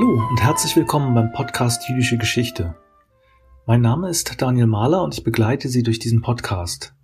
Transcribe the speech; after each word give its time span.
Hallo 0.00 0.22
und 0.30 0.40
herzlich 0.40 0.76
willkommen 0.76 1.12
beim 1.12 1.32
Podcast 1.32 1.88
Jüdische 1.88 2.18
Geschichte. 2.18 2.76
Mein 3.66 3.80
Name 3.80 4.08
ist 4.08 4.40
Daniel 4.40 4.68
Mahler 4.68 5.02
und 5.02 5.12
ich 5.12 5.24
begleite 5.24 5.68
Sie 5.68 5.82
durch 5.82 5.98
diesen 5.98 6.22
Podcast. 6.22 6.94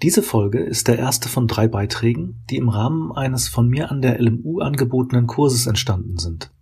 Diese 0.00 0.22
Folge 0.22 0.60
ist 0.60 0.88
der 0.88 0.98
erste 0.98 1.28
von 1.28 1.46
drei 1.46 1.68
Beiträgen, 1.68 2.42
die 2.48 2.56
im 2.56 2.70
Rahmen 2.70 3.12
eines 3.12 3.48
von 3.48 3.68
mir 3.68 3.90
an 3.90 4.00
der 4.00 4.18
LMU 4.18 4.60
angebotenen 4.60 5.26
Kurses 5.26 5.66
entstanden 5.66 6.16
sind. 6.16 6.54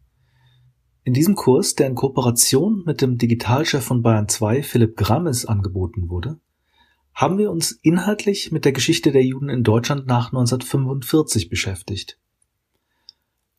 In 1.04 1.14
diesem 1.14 1.36
Kurs, 1.36 1.76
der 1.76 1.86
in 1.86 1.94
Kooperation 1.94 2.82
mit 2.84 3.00
dem 3.00 3.16
Digitalchef 3.16 3.84
von 3.84 4.02
Bayern 4.02 4.26
2, 4.26 4.64
Philipp 4.64 4.96
Grammes, 4.96 5.46
angeboten 5.46 6.08
wurde, 6.08 6.40
haben 7.14 7.38
wir 7.38 7.52
uns 7.52 7.70
inhaltlich 7.70 8.50
mit 8.50 8.64
der 8.64 8.72
Geschichte 8.72 9.12
der 9.12 9.22
Juden 9.22 9.50
in 9.50 9.62
Deutschland 9.62 10.08
nach 10.08 10.32
1945 10.32 11.48
beschäftigt. 11.48 12.18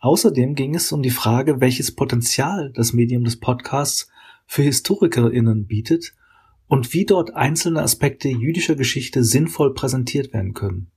Außerdem 0.05 0.53
ging 0.53 0.75
es 0.75 0.91
um 0.91 1.01
die 1.01 1.09
Frage, 1.09 1.61
welches 1.61 1.95
Potenzial 1.95 2.71
das 2.75 2.93
Medium 2.93 3.23
des 3.23 3.39
Podcasts 3.39 4.07
für 4.45 4.61
HistorikerInnen 4.61 5.65
bietet 5.65 6.13
und 6.67 6.93
wie 6.93 7.07
dort 7.07 7.33
einzelne 7.33 7.81
Aspekte 7.81 8.29
jüdischer 8.29 8.75
Geschichte 8.75 9.23
sinnvoll 9.23 9.73
präsentiert 9.73 10.31
werden 10.31 10.53
können. 10.53 10.91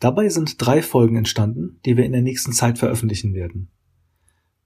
Dabei 0.00 0.30
sind 0.30 0.56
drei 0.58 0.82
Folgen 0.82 1.14
entstanden, 1.14 1.78
die 1.86 1.96
wir 1.96 2.04
in 2.04 2.10
der 2.10 2.22
nächsten 2.22 2.50
Zeit 2.52 2.80
veröffentlichen 2.80 3.34
werden. 3.34 3.70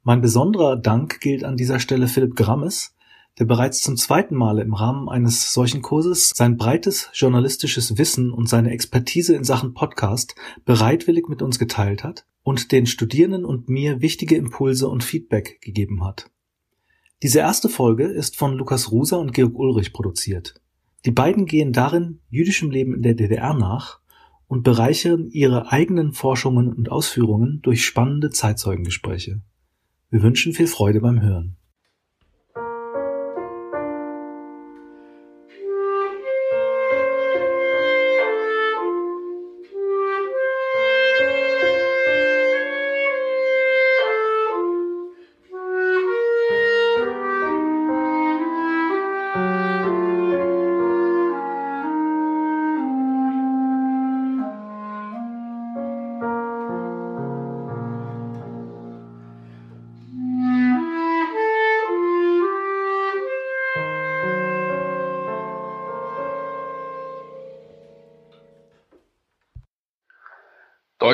Mein 0.02 0.22
besonderer 0.22 0.78
Dank 0.78 1.20
gilt 1.20 1.44
an 1.44 1.58
dieser 1.58 1.78
Stelle 1.78 2.08
Philipp 2.08 2.36
Grammes, 2.36 2.95
der 3.38 3.44
bereits 3.44 3.80
zum 3.80 3.96
zweiten 3.96 4.34
Male 4.34 4.62
im 4.62 4.72
Rahmen 4.72 5.08
eines 5.08 5.52
solchen 5.52 5.82
Kurses 5.82 6.30
sein 6.34 6.56
breites 6.56 7.10
journalistisches 7.12 7.98
Wissen 7.98 8.30
und 8.30 8.48
seine 8.48 8.70
Expertise 8.70 9.34
in 9.34 9.44
Sachen 9.44 9.74
Podcast 9.74 10.34
bereitwillig 10.64 11.28
mit 11.28 11.42
uns 11.42 11.58
geteilt 11.58 12.02
hat 12.02 12.26
und 12.42 12.72
den 12.72 12.86
Studierenden 12.86 13.44
und 13.44 13.68
mir 13.68 14.00
wichtige 14.00 14.36
Impulse 14.36 14.88
und 14.88 15.04
Feedback 15.04 15.60
gegeben 15.60 16.04
hat. 16.04 16.30
Diese 17.22 17.40
erste 17.40 17.68
Folge 17.68 18.04
ist 18.04 18.36
von 18.36 18.54
Lukas 18.54 18.90
Ruser 18.90 19.18
und 19.18 19.32
Georg 19.32 19.54
Ulrich 19.54 19.92
produziert. 19.92 20.60
Die 21.04 21.10
beiden 21.10 21.46
gehen 21.46 21.72
darin 21.72 22.20
jüdischem 22.30 22.70
Leben 22.70 22.94
in 22.94 23.02
der 23.02 23.14
DDR 23.14 23.54
nach 23.54 24.00
und 24.48 24.62
bereichern 24.62 25.28
ihre 25.30 25.72
eigenen 25.72 26.12
Forschungen 26.12 26.72
und 26.72 26.90
Ausführungen 26.90 27.60
durch 27.62 27.84
spannende 27.84 28.30
Zeitzeugengespräche. 28.30 29.40
Wir 30.10 30.22
wünschen 30.22 30.52
viel 30.52 30.66
Freude 30.66 31.00
beim 31.00 31.20
Hören. 31.20 31.56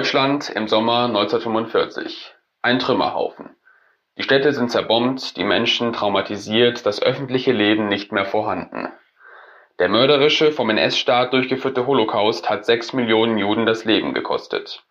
Deutschland 0.03 0.50
im 0.50 0.67
Sommer 0.67 1.05
1945. 1.05 2.35
Ein 2.61 2.80
Trümmerhaufen. 2.80 3.51
Die 4.18 4.24
Städte 4.24 4.52
sind 4.52 4.68
zerbombt, 4.68 5.36
die 5.36 5.45
Menschen 5.45 5.92
traumatisiert, 5.92 6.85
das 6.86 7.01
öffentliche 7.01 7.52
Leben 7.52 7.86
nicht 7.86 8.11
mehr 8.11 8.24
vorhanden. 8.24 8.89
Der 9.79 9.89
mörderische, 9.89 10.51
vom 10.51 10.70
NS-Staat 10.70 11.33
durchgeführte 11.33 11.86
Holocaust 11.86 12.51
hat 12.51 12.64
sechs 12.67 12.92
Millionen 12.92 13.39
Juden 13.39 13.64
das 13.64 13.85
Leben 13.85 14.13
gekostet. 14.13 14.83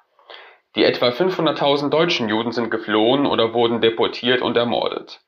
Die 0.78 0.86
etwa 0.86 1.10
500.000 1.10 1.90
deutschen 1.90 2.30
Juden 2.30 2.54
sind 2.54 2.72
geflohen 2.72 3.26
oder 3.26 3.54
wurden 3.54 3.82
deportiert 3.82 4.42
und 4.42 4.56
ermordet. 4.56 5.20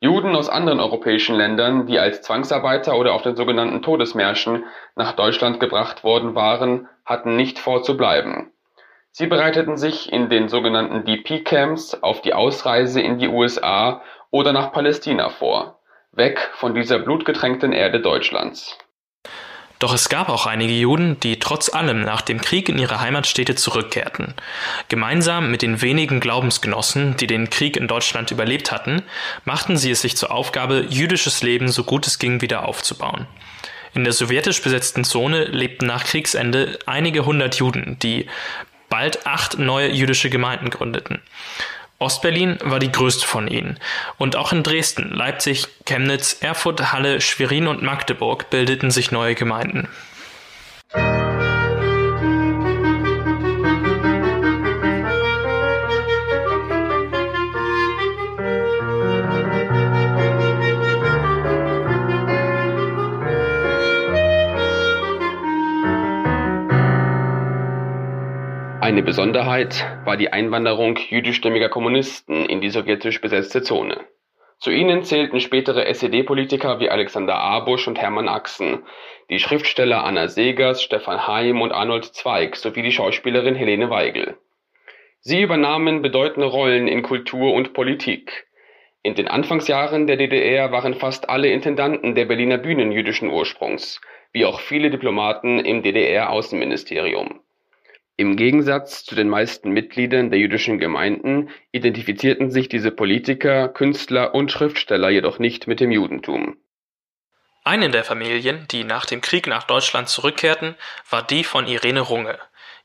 Juden 0.00 0.34
aus 0.34 0.48
anderen 0.48 0.80
europäischen 0.80 1.36
Ländern, 1.36 1.86
die 1.86 2.00
als 2.00 2.22
Zwangsarbeiter 2.22 2.96
oder 2.98 3.12
auf 3.12 3.22
den 3.22 3.36
sogenannten 3.36 3.82
Todesmärschen 3.82 4.64
nach 4.96 5.12
Deutschland 5.12 5.60
gebracht 5.60 6.02
worden 6.02 6.34
waren, 6.34 6.88
hatten 7.04 7.36
nicht 7.36 7.60
vor 7.60 7.84
zu 7.84 7.96
bleiben. 7.96 8.51
Sie 9.14 9.26
bereiteten 9.26 9.76
sich 9.76 10.10
in 10.10 10.30
den 10.30 10.48
sogenannten 10.48 11.04
DP-Camps 11.04 12.02
auf 12.02 12.22
die 12.22 12.32
Ausreise 12.32 13.02
in 13.02 13.18
die 13.18 13.28
USA 13.28 14.02
oder 14.30 14.54
nach 14.54 14.72
Palästina 14.72 15.28
vor, 15.28 15.80
weg 16.12 16.50
von 16.54 16.74
dieser 16.74 16.98
blutgetränkten 16.98 17.74
Erde 17.74 18.00
Deutschlands. 18.00 18.78
Doch 19.78 19.92
es 19.92 20.08
gab 20.08 20.30
auch 20.30 20.46
einige 20.46 20.72
Juden, 20.72 21.20
die 21.20 21.38
trotz 21.38 21.74
allem 21.74 22.00
nach 22.00 22.22
dem 22.22 22.40
Krieg 22.40 22.70
in 22.70 22.78
ihre 22.78 23.00
Heimatstädte 23.00 23.54
zurückkehrten. 23.54 24.32
Gemeinsam 24.88 25.50
mit 25.50 25.60
den 25.60 25.82
wenigen 25.82 26.20
Glaubensgenossen, 26.20 27.18
die 27.18 27.26
den 27.26 27.50
Krieg 27.50 27.76
in 27.76 27.88
Deutschland 27.88 28.30
überlebt 28.30 28.72
hatten, 28.72 29.02
machten 29.44 29.76
sie 29.76 29.90
es 29.90 30.00
sich 30.00 30.16
zur 30.16 30.30
Aufgabe, 30.30 30.86
jüdisches 30.88 31.42
Leben 31.42 31.68
so 31.68 31.84
gut 31.84 32.06
es 32.06 32.18
ging 32.18 32.40
wieder 32.40 32.66
aufzubauen. 32.66 33.26
In 33.92 34.04
der 34.04 34.14
sowjetisch 34.14 34.62
besetzten 34.62 35.04
Zone 35.04 35.44
lebten 35.44 35.84
nach 35.84 36.04
Kriegsende 36.04 36.78
einige 36.86 37.26
hundert 37.26 37.56
Juden, 37.56 37.98
die 38.02 38.26
bald 38.92 39.26
acht 39.26 39.58
neue 39.58 39.90
jüdische 39.90 40.28
Gemeinden 40.28 40.68
gründeten. 40.68 41.22
Ostberlin 41.98 42.58
war 42.62 42.78
die 42.78 42.92
größte 42.92 43.26
von 43.26 43.48
ihnen. 43.48 43.78
Und 44.18 44.36
auch 44.36 44.52
in 44.52 44.62
Dresden, 44.62 45.08
Leipzig, 45.14 45.66
Chemnitz, 45.86 46.36
Erfurt, 46.42 46.92
Halle, 46.92 47.22
Schwerin 47.22 47.68
und 47.68 47.82
Magdeburg 47.82 48.50
bildeten 48.50 48.90
sich 48.90 49.10
neue 49.10 49.34
Gemeinden. 49.34 49.88
Eine 68.82 69.04
Besonderheit 69.04 69.86
war 70.04 70.16
die 70.16 70.32
Einwanderung 70.32 70.96
jüdischstämmiger 70.96 71.68
Kommunisten 71.68 72.46
in 72.46 72.60
die 72.60 72.68
sowjetisch 72.68 73.20
besetzte 73.20 73.62
Zone. 73.62 74.00
Zu 74.58 74.72
ihnen 74.72 75.04
zählten 75.04 75.38
spätere 75.38 75.86
SED-Politiker 75.86 76.80
wie 76.80 76.90
Alexander 76.90 77.36
Abusch 77.38 77.86
und 77.86 78.00
Hermann 78.00 78.26
Axen, 78.26 78.82
die 79.30 79.38
Schriftsteller 79.38 80.02
Anna 80.02 80.26
Segers, 80.26 80.82
Stefan 80.82 81.28
Heim 81.28 81.62
und 81.62 81.70
Arnold 81.70 82.06
Zweig 82.06 82.56
sowie 82.56 82.82
die 82.82 82.90
Schauspielerin 82.90 83.54
Helene 83.54 83.88
Weigel. 83.88 84.36
Sie 85.20 85.42
übernahmen 85.42 86.02
bedeutende 86.02 86.48
Rollen 86.48 86.88
in 86.88 87.02
Kultur 87.02 87.54
und 87.54 87.74
Politik. 87.74 88.48
In 89.04 89.14
den 89.14 89.28
Anfangsjahren 89.28 90.08
der 90.08 90.16
DDR 90.16 90.72
waren 90.72 90.94
fast 90.94 91.28
alle 91.28 91.50
Intendanten 91.50 92.16
der 92.16 92.24
Berliner 92.24 92.58
Bühnen 92.58 92.90
jüdischen 92.90 93.30
Ursprungs, 93.30 94.00
wie 94.32 94.44
auch 94.44 94.58
viele 94.58 94.90
Diplomaten 94.90 95.60
im 95.60 95.84
DDR-Außenministerium. 95.84 97.42
Im 98.22 98.36
Gegensatz 98.36 99.04
zu 99.04 99.16
den 99.16 99.28
meisten 99.28 99.72
Mitgliedern 99.72 100.30
der 100.30 100.38
jüdischen 100.38 100.78
Gemeinden 100.78 101.50
identifizierten 101.72 102.52
sich 102.52 102.68
diese 102.68 102.92
Politiker, 102.92 103.66
Künstler 103.66 104.32
und 104.32 104.52
Schriftsteller 104.52 105.10
jedoch 105.10 105.40
nicht 105.40 105.66
mit 105.66 105.80
dem 105.80 105.90
Judentum. 105.90 106.56
Eine 107.64 107.90
der 107.90 108.04
Familien, 108.04 108.68
die 108.70 108.84
nach 108.84 109.06
dem 109.06 109.22
Krieg 109.22 109.48
nach 109.48 109.64
Deutschland 109.64 110.08
zurückkehrten, 110.08 110.76
war 111.10 111.24
die 111.24 111.42
von 111.42 111.66
Irene 111.66 111.98
Runge. 111.98 112.38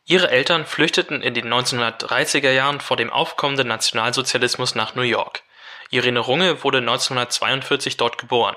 Ihre 0.05 0.31
Eltern 0.31 0.65
flüchteten 0.65 1.21
in 1.21 1.35
den 1.35 1.53
1930er 1.53 2.49
Jahren 2.49 2.79
vor 2.79 2.97
dem 2.97 3.11
aufkommenden 3.11 3.67
Nationalsozialismus 3.67 4.73
nach 4.73 4.95
New 4.95 5.03
York. 5.03 5.43
Irene 5.91 6.19
Runge 6.19 6.63
wurde 6.63 6.79
1942 6.79 7.95
dort 7.95 8.17
geboren. 8.17 8.55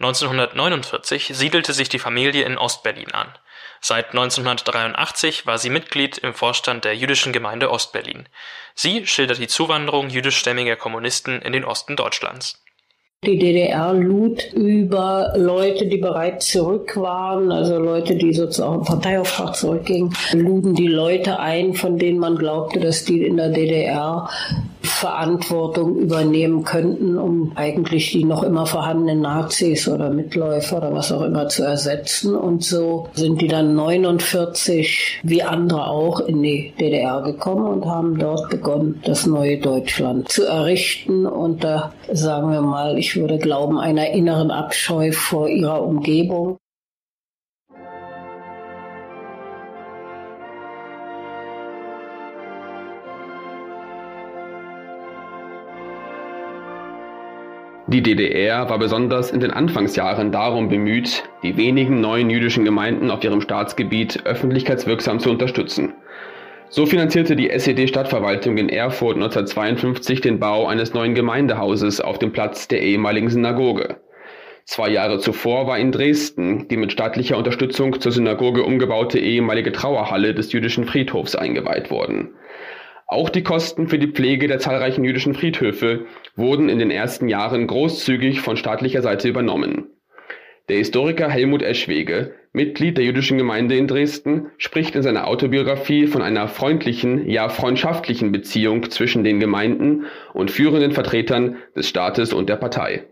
1949 0.00 1.30
siedelte 1.32 1.72
sich 1.72 1.88
die 1.88 1.98
Familie 1.98 2.44
in 2.44 2.58
Ostberlin 2.58 3.10
an. 3.12 3.32
Seit 3.80 4.10
1983 4.10 5.46
war 5.46 5.58
sie 5.58 5.70
Mitglied 5.70 6.18
im 6.18 6.34
Vorstand 6.34 6.84
der 6.84 6.94
Jüdischen 6.94 7.32
Gemeinde 7.32 7.70
Ostberlin. 7.70 8.26
Sie 8.74 9.06
schildert 9.06 9.38
die 9.38 9.48
Zuwanderung 9.48 10.10
jüdischstämmiger 10.10 10.76
Kommunisten 10.76 11.40
in 11.40 11.52
den 11.52 11.64
Osten 11.64 11.96
Deutschlands. 11.96 12.62
Die 13.22 13.38
DDR 13.38 13.92
lud 13.92 14.50
über 14.54 15.34
Leute, 15.36 15.86
die 15.86 15.98
bereits 15.98 16.46
zurück 16.46 16.96
waren, 16.96 17.52
also 17.52 17.78
Leute, 17.78 18.16
die 18.16 18.32
sozusagen 18.32 18.82
Parteiauftrag 18.82 19.54
zurückgingen, 19.56 20.14
luden 20.32 20.74
die 20.74 20.86
Leute 20.86 21.38
ein, 21.38 21.74
von 21.74 21.98
denen 21.98 22.18
man 22.18 22.36
glaubte, 22.36 22.80
dass 22.80 23.04
die 23.04 23.26
in 23.26 23.36
der 23.36 23.50
DDR 23.50 24.30
Verantwortung 24.82 25.96
übernehmen 25.96 26.64
könnten, 26.64 27.18
um 27.18 27.52
eigentlich 27.54 28.12
die 28.12 28.24
noch 28.24 28.42
immer 28.42 28.66
vorhandenen 28.66 29.20
Nazis 29.20 29.88
oder 29.88 30.10
Mitläufer 30.10 30.78
oder 30.78 30.92
was 30.92 31.12
auch 31.12 31.22
immer 31.22 31.48
zu 31.48 31.64
ersetzen. 31.64 32.34
Und 32.34 32.64
so 32.64 33.08
sind 33.12 33.40
die 33.40 33.48
dann 33.48 33.74
49 33.74 35.20
wie 35.22 35.42
andere 35.42 35.86
auch 35.86 36.20
in 36.20 36.42
die 36.42 36.72
DDR 36.80 37.22
gekommen 37.22 37.66
und 37.66 37.86
haben 37.86 38.18
dort 38.18 38.50
begonnen, 38.50 39.00
das 39.04 39.26
neue 39.26 39.58
Deutschland 39.58 40.28
zu 40.28 40.46
errichten 40.46 41.26
unter, 41.26 41.92
sagen 42.12 42.50
wir 42.50 42.62
mal, 42.62 42.98
ich 42.98 43.16
würde 43.16 43.38
glauben, 43.38 43.78
einer 43.78 44.10
inneren 44.10 44.50
Abscheu 44.50 45.12
vor 45.12 45.48
ihrer 45.48 45.82
Umgebung. 45.82 46.58
Die 57.92 58.04
DDR 58.04 58.70
war 58.70 58.78
besonders 58.78 59.32
in 59.32 59.40
den 59.40 59.50
Anfangsjahren 59.50 60.30
darum 60.30 60.68
bemüht, 60.68 61.24
die 61.42 61.56
wenigen 61.56 62.00
neuen 62.00 62.30
jüdischen 62.30 62.64
Gemeinden 62.64 63.10
auf 63.10 63.24
ihrem 63.24 63.40
Staatsgebiet 63.40 64.24
öffentlichkeitswirksam 64.26 65.18
zu 65.18 65.28
unterstützen. 65.28 65.94
So 66.68 66.86
finanzierte 66.86 67.34
die 67.34 67.50
SED-Stadtverwaltung 67.50 68.58
in 68.58 68.68
Erfurt 68.68 69.16
1952 69.16 70.20
den 70.20 70.38
Bau 70.38 70.68
eines 70.68 70.94
neuen 70.94 71.16
Gemeindehauses 71.16 72.00
auf 72.00 72.20
dem 72.20 72.30
Platz 72.30 72.68
der 72.68 72.80
ehemaligen 72.80 73.28
Synagoge. 73.28 73.96
Zwei 74.66 74.90
Jahre 74.90 75.18
zuvor 75.18 75.66
war 75.66 75.80
in 75.80 75.90
Dresden 75.90 76.68
die 76.68 76.76
mit 76.76 76.92
staatlicher 76.92 77.36
Unterstützung 77.36 77.98
zur 77.98 78.12
Synagoge 78.12 78.62
umgebaute 78.62 79.18
ehemalige 79.18 79.72
Trauerhalle 79.72 80.32
des 80.32 80.52
jüdischen 80.52 80.84
Friedhofs 80.84 81.34
eingeweiht 81.34 81.90
worden. 81.90 82.34
Auch 83.10 83.28
die 83.28 83.42
Kosten 83.42 83.88
für 83.88 83.98
die 83.98 84.06
Pflege 84.06 84.46
der 84.46 84.60
zahlreichen 84.60 85.02
jüdischen 85.02 85.34
Friedhöfe 85.34 86.06
wurden 86.36 86.68
in 86.68 86.78
den 86.78 86.92
ersten 86.92 87.28
Jahren 87.28 87.66
großzügig 87.66 88.40
von 88.40 88.56
staatlicher 88.56 89.02
Seite 89.02 89.28
übernommen. 89.28 89.88
Der 90.68 90.76
Historiker 90.76 91.28
Helmut 91.28 91.60
Eschwege, 91.60 92.36
Mitglied 92.52 92.96
der 92.96 93.04
jüdischen 93.04 93.36
Gemeinde 93.36 93.76
in 93.76 93.88
Dresden, 93.88 94.52
spricht 94.58 94.94
in 94.94 95.02
seiner 95.02 95.26
Autobiografie 95.26 96.06
von 96.06 96.22
einer 96.22 96.46
freundlichen, 96.46 97.28
ja 97.28 97.48
freundschaftlichen 97.48 98.30
Beziehung 98.30 98.88
zwischen 98.92 99.24
den 99.24 99.40
Gemeinden 99.40 100.04
und 100.32 100.52
führenden 100.52 100.92
Vertretern 100.92 101.56
des 101.74 101.88
Staates 101.88 102.32
und 102.32 102.48
der 102.48 102.56
Partei. 102.56 103.06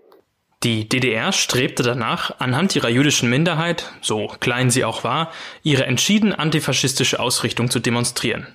Die 0.63 0.89
DDR 0.89 1.33
strebte 1.33 1.83
danach, 1.83 2.39
anhand 2.39 2.77
ihrer 2.77 2.89
jüdischen 2.89 3.31
Minderheit, 3.31 3.93
so 4.01 4.29
klein 4.39 4.71
sie 4.71 4.85
auch 4.85 5.03
war, 5.03 5.33
ihre 5.65 5.87
entschieden 5.87 6.33
antifaschistische 6.33 7.19
Ausrichtung 7.19 7.69
zu 7.69 7.81
demonstrieren. 7.81 8.47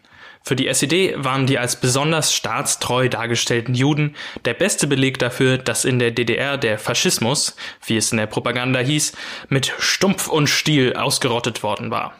Für 0.45 0.57
die 0.57 0.67
SED 0.67 1.15
waren 1.17 1.47
die 1.47 1.57
als 1.57 1.77
besonders 1.77 2.33
staatstreu 2.33 3.07
dargestellten 3.07 3.75
Juden 3.75 4.15
der 4.43 4.53
beste 4.53 4.87
Beleg 4.87 5.17
dafür, 5.17 5.57
dass 5.57 5.85
in 5.85 5.99
der 5.99 6.11
DDR 6.11 6.57
der 6.57 6.77
Faschismus, 6.77 7.55
wie 7.85 7.95
es 7.95 8.11
in 8.11 8.17
der 8.17 8.27
Propaganda 8.27 8.79
hieß, 8.79 9.13
mit 9.47 9.73
Stumpf 9.79 10.27
und 10.27 10.47
Stiel 10.47 10.93
ausgerottet 10.93 11.63
worden 11.63 11.91
war. 11.91 12.13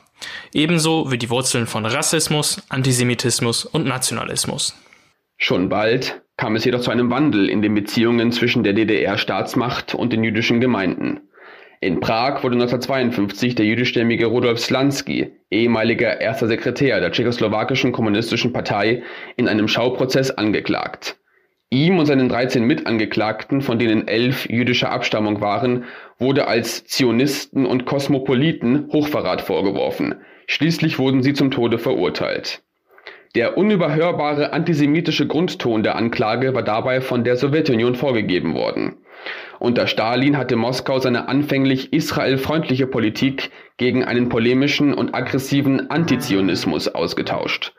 Ebenso 0.53 1.11
wie 1.11 1.17
die 1.17 1.29
Wurzeln 1.29 1.67
von 1.67 1.85
Rassismus, 1.85 2.61
Antisemitismus 2.69 3.65
und 3.65 3.85
Nationalismus. 3.85 4.73
Schon 5.37 5.67
bald 5.67 6.21
kam 6.37 6.55
es 6.55 6.63
jedoch 6.63 6.79
zu 6.79 6.91
einem 6.91 7.09
Wandel 7.09 7.49
in 7.49 7.61
den 7.61 7.75
Beziehungen 7.75 8.31
zwischen 8.31 8.63
der 8.63 8.71
DDR-Staatsmacht 8.71 9.93
und 9.93 10.13
den 10.13 10.23
jüdischen 10.23 10.61
Gemeinden. 10.61 11.19
In 11.83 12.00
Prag 12.00 12.41
wurde 12.45 12.56
1952 12.56 13.56
der 13.56 13.65
jüdischstämmige 13.65 14.27
Rudolf 14.27 14.57
Slansky, 14.62 15.33
ehemaliger 15.51 16.21
erster 16.21 16.47
Sekretär 16.47 17.01
der 17.01 17.12
tschechoslowakischen 17.12 17.91
kommunistischen 17.91 18.53
Partei, 18.53 19.03
in 19.35 19.50
einem 19.50 19.68
Schauprozess 19.68 20.31
angeklagt. 20.31 21.18
Ihm 21.69 22.00
und 22.00 22.06
seinen 22.06 22.30
13 22.30 22.63
Mitangeklagten, 22.63 23.62
von 23.62 23.80
denen 23.80 24.07
elf 24.07 24.47
jüdischer 24.50 24.91
Abstammung 24.94 25.41
waren, 25.41 25.83
wurde 26.19 26.47
als 26.47 26.85
Zionisten 26.85 27.65
und 27.65 27.83
Kosmopoliten 27.85 28.88
Hochverrat 28.94 29.41
vorgeworfen. 29.41 30.15
Schließlich 30.47 31.00
wurden 31.00 31.21
sie 31.21 31.33
zum 31.33 31.51
Tode 31.51 31.80
verurteilt. 31.80 32.63
Der 33.35 33.57
unüberhörbare 33.57 34.53
antisemitische 34.53 35.27
Grundton 35.27 35.83
der 35.83 35.97
Anklage 35.97 36.56
war 36.56 36.63
dabei 36.63 37.01
von 37.01 37.25
der 37.25 37.35
Sowjetunion 37.35 37.95
vorgegeben 37.95 38.53
worden. 38.53 39.02
Unter 39.59 39.88
Stalin 39.88 40.38
hatte 40.38 40.55
Moskau 40.55 41.00
seine 41.00 41.27
anfänglich 41.27 41.94
israelfreundliche 41.94 42.88
Politik 42.88 43.51
gegen 43.77 44.03
einen 44.03 44.29
polemischen 44.29 44.94
und 44.94 45.15
aggressiven 45.15 45.89
Antizionismus 45.89 46.88
ausgetauscht. 46.88 47.73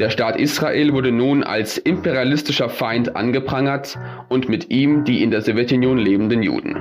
Der 0.00 0.10
Staat 0.10 0.36
Israel 0.36 0.92
wurde 0.92 1.12
nun 1.12 1.44
als 1.44 1.78
imperialistischer 1.78 2.68
Feind 2.68 3.16
angeprangert 3.16 3.98
und 4.28 4.48
mit 4.48 4.70
ihm 4.70 5.04
die 5.04 5.22
in 5.22 5.30
der 5.30 5.42
Sowjetunion 5.42 5.98
lebenden 5.98 6.42
Juden. 6.42 6.76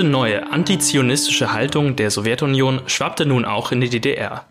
Diese 0.00 0.08
neue 0.08 0.50
antizionistische 0.50 1.52
Haltung 1.52 1.94
der 1.94 2.10
Sowjetunion 2.10 2.80
schwappte 2.86 3.26
nun 3.26 3.44
auch 3.44 3.70
in 3.70 3.82
die 3.82 3.90
DDR. 3.90 4.46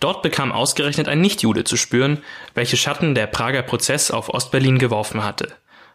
Dort 0.00 0.20
bekam 0.20 0.50
ausgerechnet 0.50 1.06
ein 1.06 1.20
Nichtjude 1.20 1.62
zu 1.62 1.76
spüren, 1.76 2.18
welche 2.54 2.76
Schatten 2.76 3.14
der 3.14 3.28
Prager 3.28 3.62
Prozess 3.62 4.10
auf 4.10 4.34
Ostberlin 4.34 4.80
geworfen 4.80 5.22
hatte. 5.22 5.52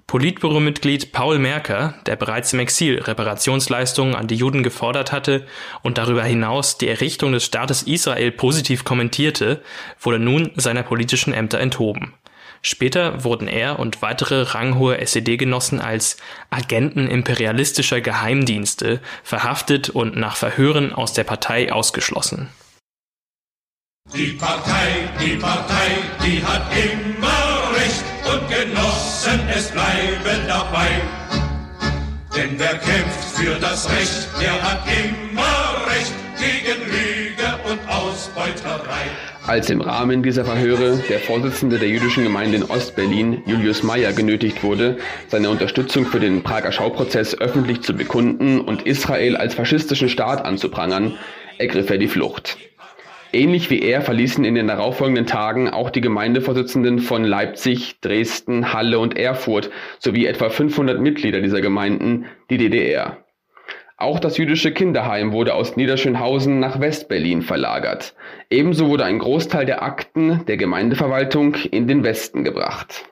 Politbüromitglied 0.07 1.11
Paul 1.11 1.39
Merker, 1.39 1.95
der 2.05 2.15
bereits 2.15 2.53
im 2.53 2.59
Exil 2.59 3.01
Reparationsleistungen 3.01 4.15
an 4.15 4.27
die 4.27 4.35
Juden 4.35 4.63
gefordert 4.63 5.11
hatte 5.11 5.45
und 5.83 5.97
darüber 5.97 6.23
hinaus 6.23 6.77
die 6.77 6.87
Errichtung 6.87 7.33
des 7.33 7.43
Staates 7.43 7.83
Israel 7.83 8.31
positiv 8.31 8.85
kommentierte, 8.85 9.61
wurde 9.99 10.19
nun 10.19 10.51
seiner 10.55 10.83
politischen 10.83 11.33
Ämter 11.33 11.59
enthoben. 11.59 12.13
Später 12.65 13.23
wurden 13.23 13.47
er 13.47 13.77
und 13.77 14.01
weitere 14.01 14.41
ranghohe 14.41 14.97
SED-Genossen 14.97 15.79
als 15.79 16.17
Agenten 16.49 17.07
imperialistischer 17.07 18.01
Geheimdienste 18.01 19.01
verhaftet 19.23 19.91
und 19.91 20.15
nach 20.15 20.35
Verhören 20.35 20.91
aus 20.91 21.13
der 21.13 21.25
Partei 21.25 21.71
ausgeschlossen. 21.71 22.49
Die 24.15 24.31
Partei, 24.31 25.07
die 25.23 25.35
Partei, 25.35 25.91
die 26.25 26.43
hat 26.43 26.63
immer 26.73 27.77
Recht 27.77 28.03
und 28.33 28.49
Genossen, 28.49 29.47
es 29.55 29.69
bleiben 29.69 30.47
dabei. 30.47 30.89
Denn 32.35 32.57
wer 32.57 32.79
kämpft 32.79 33.37
für 33.37 33.59
das 33.59 33.87
Recht, 33.91 34.27
der 34.41 34.59
hat 34.63 34.81
immer 34.87 35.85
Recht 35.85 36.13
gegen 36.39 36.81
Lüge 36.89 37.59
und 37.69 37.87
Ausbeuterei. 37.87 39.34
Als 39.47 39.69
im 39.69 39.81
Rahmen 39.81 40.23
dieser 40.23 40.43
Verhöre 40.43 40.97
der 41.07 41.19
Vorsitzende 41.19 41.77
der 41.77 41.87
jüdischen 41.87 42.23
Gemeinde 42.23 42.57
in 42.57 42.63
Ostberlin, 42.63 43.43
Julius 43.45 43.83
Meyer, 43.83 44.11
genötigt 44.11 44.63
wurde, 44.63 44.97
seine 45.27 45.51
Unterstützung 45.51 46.07
für 46.07 46.19
den 46.19 46.41
Prager 46.41 46.71
Schauprozess 46.71 47.39
öffentlich 47.39 47.81
zu 47.81 47.93
bekunden 47.93 48.59
und 48.59 48.87
Israel 48.87 49.37
als 49.37 49.53
faschistischen 49.53 50.09
Staat 50.09 50.43
anzuprangern, 50.43 51.13
ergriff 51.59 51.91
er 51.91 51.99
die 51.99 52.07
Flucht. 52.07 52.57
Ähnlich 53.33 53.69
wie 53.69 53.83
er 53.83 54.01
verließen 54.01 54.43
in 54.45 54.55
den 54.55 54.67
darauffolgenden 54.67 55.27
Tagen 55.27 55.69
auch 55.69 55.91
die 55.91 56.01
Gemeindevorsitzenden 56.01 56.97
von 56.97 57.23
Leipzig, 57.23 58.01
Dresden, 58.01 58.73
Halle 58.73 58.97
und 58.97 59.15
Erfurt 59.15 59.69
sowie 59.99 60.25
etwa 60.25 60.49
500 60.49 60.99
Mitglieder 60.99 61.41
dieser 61.41 61.61
Gemeinden 61.61 62.25
die 62.49 62.57
DDR. 62.57 63.24
Auch 63.97 64.19
das 64.19 64.37
jüdische 64.37 64.73
Kinderheim 64.73 65.31
wurde 65.31 65.53
aus 65.53 65.77
Niederschönhausen 65.77 66.59
nach 66.59 66.81
Westberlin 66.81 67.41
verlagert. 67.41 68.13
Ebenso 68.49 68.89
wurde 68.89 69.05
ein 69.05 69.19
Großteil 69.19 69.65
der 69.65 69.83
Akten 69.83 70.45
der 70.47 70.57
Gemeindeverwaltung 70.57 71.55
in 71.71 71.87
den 71.87 72.03
Westen 72.03 72.43
gebracht 72.43 73.05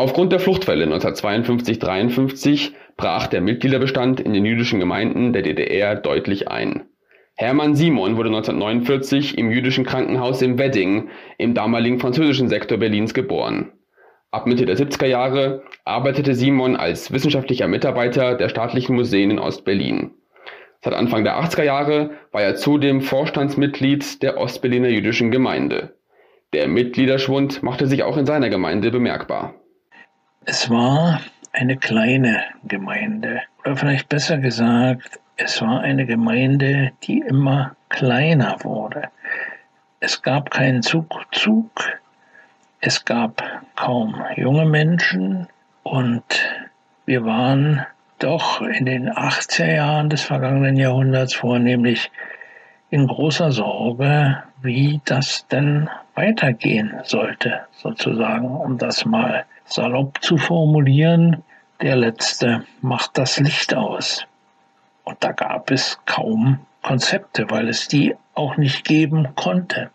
Aufgrund 0.00 0.32
der 0.32 0.40
Fluchtwelle 0.40 0.86
1952-53 0.86 2.70
brach 2.96 3.26
der 3.26 3.42
Mitgliederbestand 3.42 4.18
in 4.18 4.32
den 4.32 4.46
jüdischen 4.46 4.80
Gemeinden 4.80 5.34
der 5.34 5.42
DDR 5.42 5.94
deutlich 5.94 6.48
ein. 6.48 6.84
Hermann 7.34 7.74
Simon 7.74 8.16
wurde 8.16 8.30
1949 8.30 9.36
im 9.36 9.50
jüdischen 9.50 9.84
Krankenhaus 9.84 10.40
im 10.40 10.58
Wedding 10.58 11.10
im 11.36 11.52
damaligen 11.52 12.00
französischen 12.00 12.48
Sektor 12.48 12.78
Berlins 12.78 13.12
geboren. 13.12 13.72
Ab 14.30 14.46
Mitte 14.46 14.64
der 14.64 14.78
70er 14.78 15.04
Jahre 15.04 15.64
arbeitete 15.84 16.34
Simon 16.34 16.76
als 16.76 17.12
wissenschaftlicher 17.12 17.68
Mitarbeiter 17.68 18.36
der 18.36 18.48
staatlichen 18.48 18.96
Museen 18.96 19.30
in 19.30 19.38
Ostberlin. 19.38 20.12
Seit 20.80 20.94
Anfang 20.94 21.24
der 21.24 21.38
80er 21.38 21.64
Jahre 21.64 22.12
war 22.32 22.40
er 22.40 22.54
zudem 22.54 23.02
Vorstandsmitglied 23.02 24.22
der 24.22 24.38
Ostberliner 24.38 24.88
jüdischen 24.88 25.30
Gemeinde. 25.30 25.94
Der 26.54 26.68
Mitgliederschwund 26.68 27.62
machte 27.62 27.86
sich 27.86 28.02
auch 28.02 28.16
in 28.16 28.24
seiner 28.24 28.48
Gemeinde 28.48 28.90
bemerkbar. 28.90 29.59
Es 30.46 30.70
war 30.70 31.20
eine 31.52 31.76
kleine 31.76 32.42
Gemeinde. 32.64 33.42
Oder 33.60 33.76
vielleicht 33.76 34.08
besser 34.08 34.38
gesagt, 34.38 35.20
es 35.36 35.60
war 35.60 35.80
eine 35.80 36.06
Gemeinde, 36.06 36.92
die 37.02 37.18
immer 37.18 37.76
kleiner 37.90 38.56
wurde. 38.64 39.10
Es 40.00 40.22
gab 40.22 40.50
keinen 40.50 40.82
Zugzug, 40.82 41.70
es 42.80 43.04
gab 43.04 43.42
kaum 43.76 44.24
junge 44.36 44.64
Menschen 44.64 45.46
und 45.82 46.24
wir 47.04 47.26
waren 47.26 47.84
doch 48.18 48.62
in 48.62 48.86
den 48.86 49.10
80er 49.10 49.74
Jahren 49.74 50.08
des 50.08 50.22
vergangenen 50.22 50.76
Jahrhunderts 50.76 51.34
vornehmlich 51.34 52.10
in 52.88 53.06
großer 53.06 53.52
Sorge, 53.52 54.42
wie 54.62 55.02
das 55.04 55.46
denn 55.48 55.90
weitergehen 56.14 56.94
sollte, 57.02 57.66
sozusagen, 57.72 58.48
um 58.48 58.78
das 58.78 59.04
mal 59.04 59.44
salopp 59.72 60.22
zu 60.22 60.36
formulieren. 60.36 61.42
Der 61.80 61.96
Letzte 61.96 62.64
macht 62.82 63.16
das 63.16 63.38
Licht 63.38 63.74
aus. 63.74 64.26
Und 65.04 65.16
da 65.20 65.32
gab 65.32 65.70
es 65.70 65.98
kaum 66.06 66.60
Konzepte, 66.82 67.46
weil 67.48 67.68
es 67.68 67.88
die 67.88 68.14
auch 68.34 68.56
nicht 68.56 68.84
geben 68.84 69.28
konnte. 69.34 69.90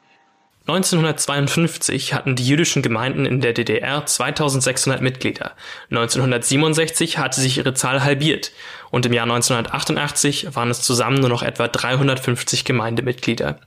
1952 0.67 2.15
hatten 2.15 2.35
die 2.35 2.47
jüdischen 2.47 2.81
Gemeinden 2.81 3.27
in 3.27 3.39
der 3.39 3.53
DDR 3.53 4.03
2600 4.03 4.99
Mitglieder. 4.99 5.51
1967 5.91 7.19
hatte 7.19 7.39
sich 7.39 7.59
ihre 7.59 7.75
Zahl 7.75 8.03
halbiert 8.03 8.51
und 8.89 9.05
im 9.05 9.13
Jahr 9.13 9.25
1988 9.25 10.55
waren 10.55 10.71
es 10.71 10.81
zusammen 10.81 11.19
nur 11.19 11.29
noch 11.29 11.43
etwa 11.43 11.67
350 11.67 12.65
Gemeindemitglieder. 12.65 13.59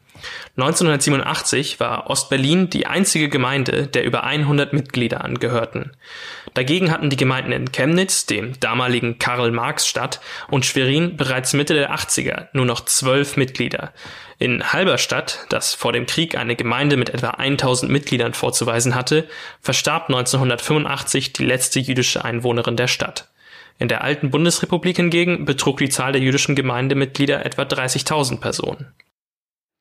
1987 0.57 1.81
war 1.81 2.11
Ostberlin 2.11 2.71
die 2.71 2.87
einzige 2.87 3.29
Gemeinde, 3.29 3.87
der 3.87 4.05
über 4.05 4.25
100 4.25 4.73
Mitglieder 4.73 5.25
angehörten. 5.25 5.93
Dagegen 6.55 6.91
hatten 6.91 7.11
die 7.11 7.17
Gemeinden 7.17 7.53
in 7.53 7.73
Chemnitz, 7.73 8.27
dem 8.27 8.59
damaligen 8.59 9.19
Karl-Marx-Stadt, 9.19 10.21
und 10.49 10.67
Schwerin 10.67 11.17
bereits 11.17 11.53
Mitte 11.53 11.75
der 11.75 11.95
80er 11.95 12.49
nur 12.53 12.65
noch 12.65 12.85
zwölf 12.85 13.37
Mitglieder. 13.37 13.93
In 14.39 14.73
Halberstadt, 14.73 15.47
das 15.49 15.75
vor 15.75 15.93
dem 15.93 16.07
Krieg 16.07 16.37
eine 16.37 16.57
Gemeinde 16.57 16.97
mit 16.97 17.11
etwa 17.11 17.31
1000 17.31 17.91
Mitgliedern 17.91 18.35
vorzuweisen 18.35 18.95
hatte, 18.95 19.29
verstarb 19.61 20.09
1985 20.09 21.33
die 21.33 21.45
letzte 21.45 21.81
jüdische 21.81 22.25
Einwohnerin 22.25 22.77
der 22.77 22.89
Stadt. 22.89 23.29
In 23.79 23.89
der 23.89 24.03
alten 24.03 24.31
Bundesrepublik 24.31 24.97
hingegen 24.97 25.45
betrug 25.45 25.79
die 25.79 25.89
Zahl 25.89 26.13
der 26.13 26.21
jüdischen 26.21 26.57
Gemeindemitglieder 26.57 27.47
etwa 27.47 27.63
30.000 27.63 28.41
Personen. 28.41 28.93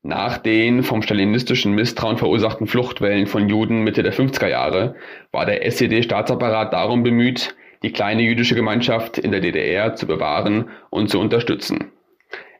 Nach 0.04 0.38
den 0.38 0.84
vom 0.84 1.02
stalinistischen 1.02 1.74
Misstrauen 1.74 2.18
verursachten 2.18 2.68
Fluchtwellen 2.68 3.28
von 3.28 3.50
Juden 3.50 3.84
Mitte 3.84 4.04
der 4.04 4.14
50er 4.14 4.48
Jahre 4.48 4.96
war 5.32 5.46
der 5.46 5.66
SED-Staatsapparat 5.66 6.72
darum 6.72 7.04
bemüht, 7.04 7.56
die 7.84 7.92
kleine 7.92 8.22
jüdische 8.22 8.56
Gemeinschaft 8.56 9.18
in 9.18 9.32
der 9.32 9.42
DDR 9.42 9.96
zu 9.96 10.08
bewahren 10.08 10.70
und 10.90 11.10
zu 11.10 11.20
unterstützen. 11.20 11.92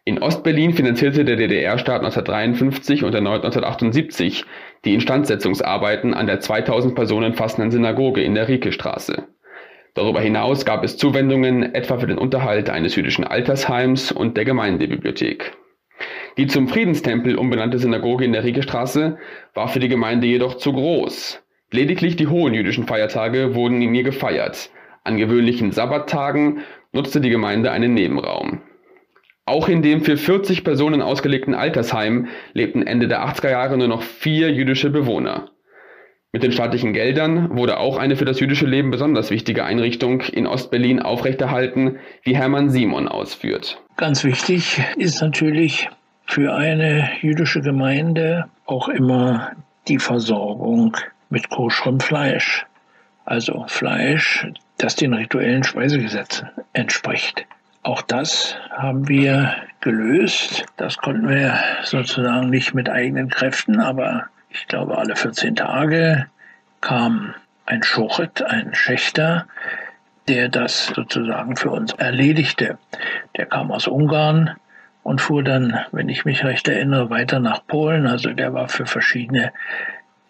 In 0.04 0.20
Ostberlin 0.20 0.74
finanzierte 0.74 1.26
der 1.26 1.36
DDR-Staat 1.36 2.02
1953 2.02 3.04
und 3.04 3.14
erneut 3.14 3.44
1978 3.44 4.46
die 4.86 4.94
Instandsetzungsarbeiten 4.94 6.14
an 6.14 6.28
der 6.28 6.40
2000 6.40 6.96
Personen 6.96 7.34
fassenden 7.34 7.72
Synagoge 7.72 8.22
in 8.22 8.34
der 8.34 8.48
Riekestraße. 8.48 9.28
Darüber 9.96 10.22
hinaus 10.22 10.64
gab 10.64 10.84
es 10.84 10.96
Zuwendungen 10.96 11.76
etwa 11.76 11.98
für 11.98 12.08
den 12.08 12.20
Unterhalt 12.20 12.70
eines 12.70 12.96
jüdischen 12.96 13.26
Altersheims 13.26 14.12
und 14.12 14.38
der 14.38 14.46
Gemeindebibliothek. 14.46 15.58
Die 16.38 16.46
zum 16.46 16.68
Friedenstempel 16.68 17.36
umbenannte 17.36 17.80
Synagoge 17.80 18.24
in 18.24 18.32
der 18.32 18.44
Riekestraße 18.44 19.18
war 19.56 19.68
für 19.70 19.80
die 19.80 19.90
Gemeinde 19.90 20.28
jedoch 20.28 20.58
zu 20.58 20.72
groß. 20.72 21.42
Lediglich 21.72 22.16
die 22.16 22.28
hohen 22.28 22.54
jüdischen 22.54 22.86
Feiertage 22.86 23.56
wurden 23.56 23.82
in 23.82 23.96
ihr 23.96 24.04
gefeiert. 24.04 24.70
An 25.04 25.18
gewöhnlichen 25.18 25.72
Sabbattagen 25.72 26.60
nutzte 26.94 27.22
die 27.22 27.32
Gemeinde 27.32 27.72
einen 27.72 27.96
Nebenraum. 27.96 28.62
Auch 29.46 29.68
in 29.68 29.82
dem 29.82 30.02
für 30.02 30.16
40 30.16 30.64
Personen 30.64 31.02
ausgelegten 31.02 31.56
Altersheim 31.56 32.28
lebten 32.54 32.86
Ende 32.86 33.08
der 33.08 33.26
80er 33.26 33.50
Jahre 33.50 33.78
nur 33.78 33.88
noch 33.88 34.04
vier 34.04 34.52
jüdische 34.52 34.92
Bewohner. 34.92 35.50
Mit 36.34 36.44
den 36.44 36.52
staatlichen 36.52 36.94
Geldern 36.94 37.58
wurde 37.58 37.80
auch 37.80 37.98
eine 37.98 38.16
für 38.16 38.26
das 38.26 38.40
jüdische 38.40 38.68
Leben 38.68 38.92
besonders 38.92 39.32
wichtige 39.32 39.64
Einrichtung 39.64 40.22
in 40.22 40.46
Ostberlin 40.46 41.02
aufrechterhalten, 41.02 41.98
wie 42.22 42.36
Hermann 42.36 42.70
Simon 42.70 43.08
ausführt. 43.08 43.82
Ganz 43.96 44.24
wichtig 44.24 44.84
ist 44.98 45.22
natürlich 45.22 45.90
für 46.28 46.54
eine 46.54 47.10
jüdische 47.22 47.62
Gemeinde 47.62 48.50
auch 48.66 48.90
immer 48.90 49.52
die 49.88 49.98
Versorgung 49.98 50.96
mit 51.30 51.50
koscherem 51.50 52.00
Fleisch. 52.00 52.66
Also 53.26 53.66
Fleisch, 53.68 54.48
das 54.78 54.96
den 54.96 55.14
rituellen 55.14 55.64
Speisegesetzen 55.64 56.50
entspricht. 56.74 57.46
Auch 57.84 58.02
das 58.02 58.58
haben 58.72 59.08
wir 59.08 59.56
gelöst. 59.80 60.66
Das 60.76 60.98
konnten 60.98 61.30
wir 61.30 61.58
sozusagen 61.84 62.50
nicht 62.50 62.74
mit 62.74 62.90
eigenen 62.90 63.30
Kräften, 63.30 63.80
aber 63.80 64.26
ich 64.50 64.68
glaube, 64.68 64.98
alle 64.98 65.16
14 65.16 65.56
Tage 65.56 66.28
kam 66.82 67.34
ein 67.66 67.84
Schochet, 67.84 68.42
ein 68.44 68.74
Schächter, 68.74 69.46
der 70.28 70.50
das 70.50 70.88
sozusagen 70.88 71.56
für 71.56 71.70
uns 71.70 71.94
erledigte. 71.94 72.78
Der 73.38 73.46
kam 73.46 73.72
aus 73.72 73.88
Ungarn 73.88 74.56
und 75.08 75.22
fuhr 75.22 75.42
dann, 75.42 75.80
wenn 75.94 76.10
ich 76.10 76.26
mich 76.26 76.44
recht 76.44 76.68
erinnere, 76.68 77.10
weiter 77.10 77.40
nach 77.40 77.66
Polen. 77.66 78.08
Also 78.08 78.34
der 78.34 78.54
war 78.54 78.68
für 78.68 78.86
verschiedene 78.86 79.54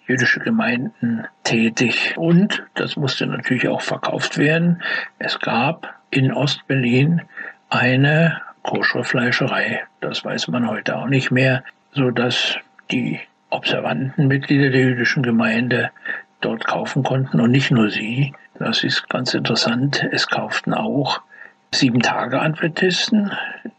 jüdische 0.05 0.39
Gemeinden 0.39 1.25
tätig. 1.43 2.13
Und 2.15 2.63
das 2.75 2.95
musste 2.95 3.25
natürlich 3.25 3.67
auch 3.69 3.81
verkauft 3.81 4.37
werden. 4.37 4.83
Es 5.17 5.39
gab 5.39 5.95
in 6.11 6.31
Ostberlin 6.31 7.23
eine 7.69 8.39
Koschere-Fleischerei. 8.61 9.81
Das 9.99 10.23
weiß 10.23 10.47
man 10.49 10.69
heute 10.69 10.95
auch 10.95 11.07
nicht 11.07 11.31
mehr, 11.31 11.63
so 11.93 12.11
dass 12.11 12.57
die 12.91 13.19
observanten 13.49 14.27
Mitglieder 14.27 14.69
der 14.69 14.81
jüdischen 14.81 15.23
Gemeinde 15.23 15.89
dort 16.39 16.67
kaufen 16.67 17.01
konnten 17.01 17.41
und 17.41 17.49
nicht 17.49 17.71
nur 17.71 17.89
sie. 17.89 18.35
Das 18.59 18.83
ist 18.83 19.09
ganz 19.09 19.33
interessant. 19.33 20.07
Es 20.11 20.27
kauften 20.27 20.75
auch 20.75 21.23
sieben 21.71 22.01
Tage 22.01 22.41
Adventisten, 22.41 23.31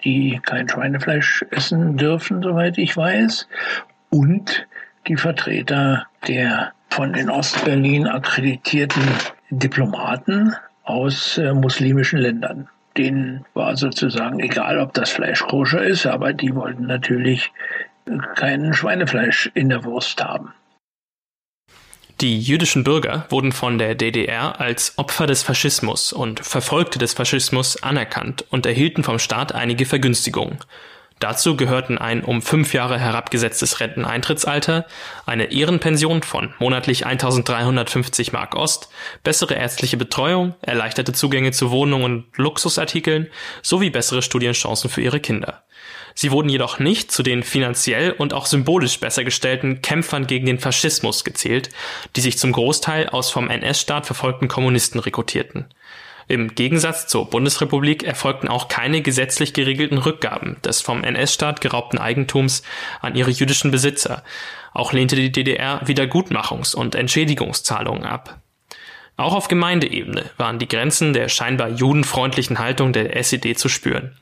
die 0.04 0.40
kein 0.44 0.68
Schweinefleisch 0.68 1.44
essen 1.50 1.96
dürfen, 1.96 2.42
soweit 2.42 2.78
ich 2.78 2.96
weiß, 2.96 3.48
und 4.10 4.66
die 5.06 5.16
Vertreter 5.16 6.06
der 6.26 6.72
von 6.90 7.12
den 7.12 7.30
Ostberlin 7.30 8.06
akkreditierten 8.06 9.02
Diplomaten 9.50 10.54
aus 10.84 11.38
äh, 11.38 11.52
muslimischen 11.52 12.18
Ländern 12.18 12.68
denen 12.98 13.44
war 13.54 13.76
sozusagen 13.76 14.40
egal, 14.40 14.78
ob 14.78 14.92
das 14.92 15.10
Fleisch 15.10 15.40
koscher 15.40 15.82
ist, 15.82 16.04
aber 16.06 16.32
die 16.32 16.54
wollten 16.54 16.86
natürlich 16.86 17.52
kein 18.34 18.74
Schweinefleisch 18.74 19.50
in 19.54 19.68
der 19.68 19.84
Wurst 19.84 20.22
haben. 20.22 20.52
Die 22.20 22.40
jüdischen 22.40 22.82
Bürger 22.82 23.26
wurden 23.28 23.52
von 23.52 23.78
der 23.78 23.94
DDR 23.94 24.60
als 24.60 24.98
Opfer 24.98 25.28
des 25.28 25.44
Faschismus 25.44 26.12
und 26.12 26.40
Verfolgte 26.44 26.98
des 26.98 27.12
Faschismus 27.12 27.80
anerkannt 27.80 28.44
und 28.50 28.66
erhielten 28.66 29.04
vom 29.04 29.20
Staat 29.20 29.54
einige 29.54 29.86
Vergünstigungen. 29.86 30.58
Dazu 31.20 31.56
gehörten 31.56 31.96
ein 31.96 32.24
um 32.24 32.42
fünf 32.42 32.74
Jahre 32.74 32.98
herabgesetztes 32.98 33.78
Renteneintrittsalter, 33.78 34.86
eine 35.26 35.52
Ehrenpension 35.52 36.24
von 36.24 36.52
monatlich 36.58 37.06
1350 37.06 38.32
Mark 38.32 38.56
Ost, 38.56 38.88
bessere 39.22 39.54
ärztliche 39.54 39.96
Betreuung, 39.96 40.56
erleichterte 40.60 41.12
Zugänge 41.12 41.52
zu 41.52 41.70
Wohnungen 41.70 42.04
und 42.04 42.24
Luxusartikeln 42.36 43.28
sowie 43.62 43.90
bessere 43.90 44.22
Studienchancen 44.22 44.90
für 44.90 45.02
ihre 45.02 45.20
Kinder. 45.20 45.62
Sie 46.20 46.32
wurden 46.32 46.48
jedoch 46.48 46.80
nicht 46.80 47.12
zu 47.12 47.22
den 47.22 47.44
finanziell 47.44 48.10
und 48.10 48.34
auch 48.34 48.46
symbolisch 48.46 48.98
besser 48.98 49.22
gestellten 49.22 49.82
Kämpfern 49.82 50.26
gegen 50.26 50.46
den 50.46 50.58
Faschismus 50.58 51.22
gezählt, 51.22 51.70
die 52.16 52.20
sich 52.20 52.38
zum 52.38 52.50
Großteil 52.50 53.08
aus 53.10 53.30
vom 53.30 53.48
NS-Staat 53.48 54.04
verfolgten 54.04 54.48
Kommunisten 54.48 54.98
rekrutierten. 54.98 55.66
Im 56.26 56.56
Gegensatz 56.56 57.06
zur 57.06 57.30
Bundesrepublik 57.30 58.02
erfolgten 58.02 58.48
auch 58.48 58.66
keine 58.66 59.00
gesetzlich 59.00 59.54
geregelten 59.54 59.98
Rückgaben 59.98 60.56
des 60.64 60.80
vom 60.80 61.04
NS-Staat 61.04 61.60
geraubten 61.60 61.98
Eigentums 61.98 62.64
an 63.00 63.14
ihre 63.14 63.30
jüdischen 63.30 63.70
Besitzer. 63.70 64.24
Auch 64.74 64.92
lehnte 64.92 65.14
die 65.14 65.30
DDR 65.30 65.86
Wiedergutmachungs- 65.86 66.74
und 66.74 66.96
Entschädigungszahlungen 66.96 68.06
ab. 68.06 68.40
Auch 69.16 69.34
auf 69.34 69.46
Gemeindeebene 69.46 70.28
waren 70.36 70.58
die 70.58 70.66
Grenzen 70.66 71.12
der 71.12 71.28
scheinbar 71.28 71.68
judenfreundlichen 71.68 72.58
Haltung 72.58 72.92
der 72.92 73.16
SED 73.16 73.54
zu 73.54 73.68
spüren. 73.68 74.16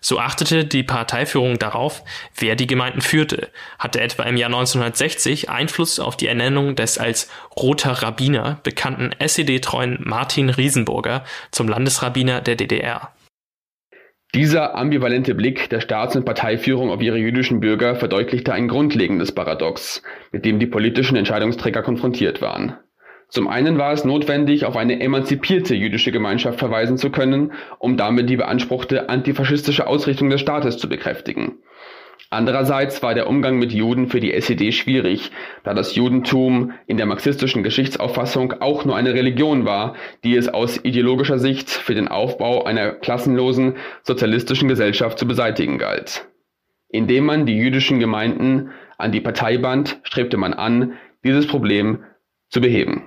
So 0.00 0.18
achtete 0.18 0.64
die 0.64 0.82
Parteiführung 0.82 1.58
darauf, 1.58 2.02
wer 2.36 2.56
die 2.56 2.66
Gemeinden 2.66 3.00
führte, 3.00 3.50
hatte 3.78 4.00
etwa 4.00 4.22
im 4.24 4.36
Jahr 4.36 4.48
1960 4.48 5.50
Einfluss 5.50 5.98
auf 5.98 6.16
die 6.16 6.28
Ernennung 6.28 6.76
des 6.76 6.98
als 6.98 7.30
Roter 7.56 8.02
Rabbiner 8.02 8.60
bekannten 8.62 9.10
SED-treuen 9.18 9.98
Martin 10.04 10.50
Riesenburger 10.50 11.24
zum 11.50 11.68
Landesrabbiner 11.68 12.40
der 12.40 12.56
DDR. 12.56 13.12
Dieser 14.34 14.74
ambivalente 14.74 15.34
Blick 15.34 15.70
der 15.70 15.80
Staats- 15.80 16.14
und 16.14 16.24
Parteiführung 16.24 16.90
auf 16.90 17.00
ihre 17.00 17.16
jüdischen 17.16 17.60
Bürger 17.60 17.96
verdeutlichte 17.96 18.52
ein 18.52 18.68
grundlegendes 18.68 19.32
Paradox, 19.32 20.02
mit 20.30 20.44
dem 20.44 20.58
die 20.58 20.66
politischen 20.66 21.16
Entscheidungsträger 21.16 21.82
konfrontiert 21.82 22.42
waren. 22.42 22.76
Zum 23.28 23.48
einen 23.48 23.76
war 23.76 23.92
es 23.92 24.04
notwendig, 24.04 24.64
auf 24.64 24.76
eine 24.76 25.00
emanzipierte 25.00 25.74
jüdische 25.74 26.12
Gemeinschaft 26.12 26.58
verweisen 26.58 26.96
zu 26.96 27.10
können, 27.10 27.52
um 27.78 27.96
damit 27.96 28.30
die 28.30 28.36
beanspruchte 28.36 29.08
antifaschistische 29.08 29.86
Ausrichtung 29.86 30.30
des 30.30 30.40
Staates 30.40 30.78
zu 30.78 30.88
bekräftigen. 30.88 31.58
Andererseits 32.30 33.02
war 33.02 33.14
der 33.14 33.28
Umgang 33.28 33.58
mit 33.58 33.72
Juden 33.72 34.08
für 34.08 34.18
die 34.18 34.32
SED 34.32 34.72
schwierig, 34.72 35.30
da 35.62 35.74
das 35.74 35.94
Judentum 35.94 36.72
in 36.86 36.96
der 36.96 37.06
marxistischen 37.06 37.62
Geschichtsauffassung 37.62 38.54
auch 38.60 38.84
nur 38.84 38.96
eine 38.96 39.14
Religion 39.14 39.64
war, 39.64 39.94
die 40.24 40.36
es 40.36 40.48
aus 40.48 40.82
ideologischer 40.84 41.38
Sicht 41.38 41.70
für 41.70 41.94
den 41.94 42.08
Aufbau 42.08 42.64
einer 42.64 42.92
klassenlosen 42.92 43.76
sozialistischen 44.02 44.68
Gesellschaft 44.68 45.18
zu 45.18 45.26
beseitigen 45.26 45.78
galt. 45.78 46.26
Indem 46.88 47.26
man 47.26 47.46
die 47.46 47.56
jüdischen 47.56 48.00
Gemeinden 48.00 48.70
an 48.98 49.12
die 49.12 49.20
Partei 49.20 49.58
band, 49.58 50.00
strebte 50.02 50.36
man 50.36 50.52
an, 50.52 50.94
dieses 51.22 51.46
Problem 51.46 52.04
zu 52.50 52.60
beheben. 52.60 53.02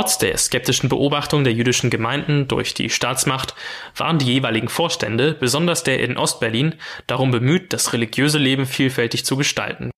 Trotz 0.00 0.16
der 0.16 0.38
skeptischen 0.38 0.88
Beobachtung 0.88 1.44
der 1.44 1.52
jüdischen 1.52 1.90
Gemeinden 1.90 2.48
durch 2.48 2.72
die 2.72 2.88
Staatsmacht 2.88 3.54
waren 3.94 4.16
die 4.16 4.24
jeweiligen 4.24 4.70
Vorstände, 4.70 5.36
besonders 5.38 5.84
der 5.84 6.02
in 6.02 6.16
Ostberlin, 6.16 6.76
darum 7.06 7.30
bemüht, 7.30 7.74
das 7.74 7.92
religiöse 7.92 8.38
Leben 8.38 8.64
vielfältig 8.64 9.26
zu 9.26 9.36
gestalten. 9.36 9.90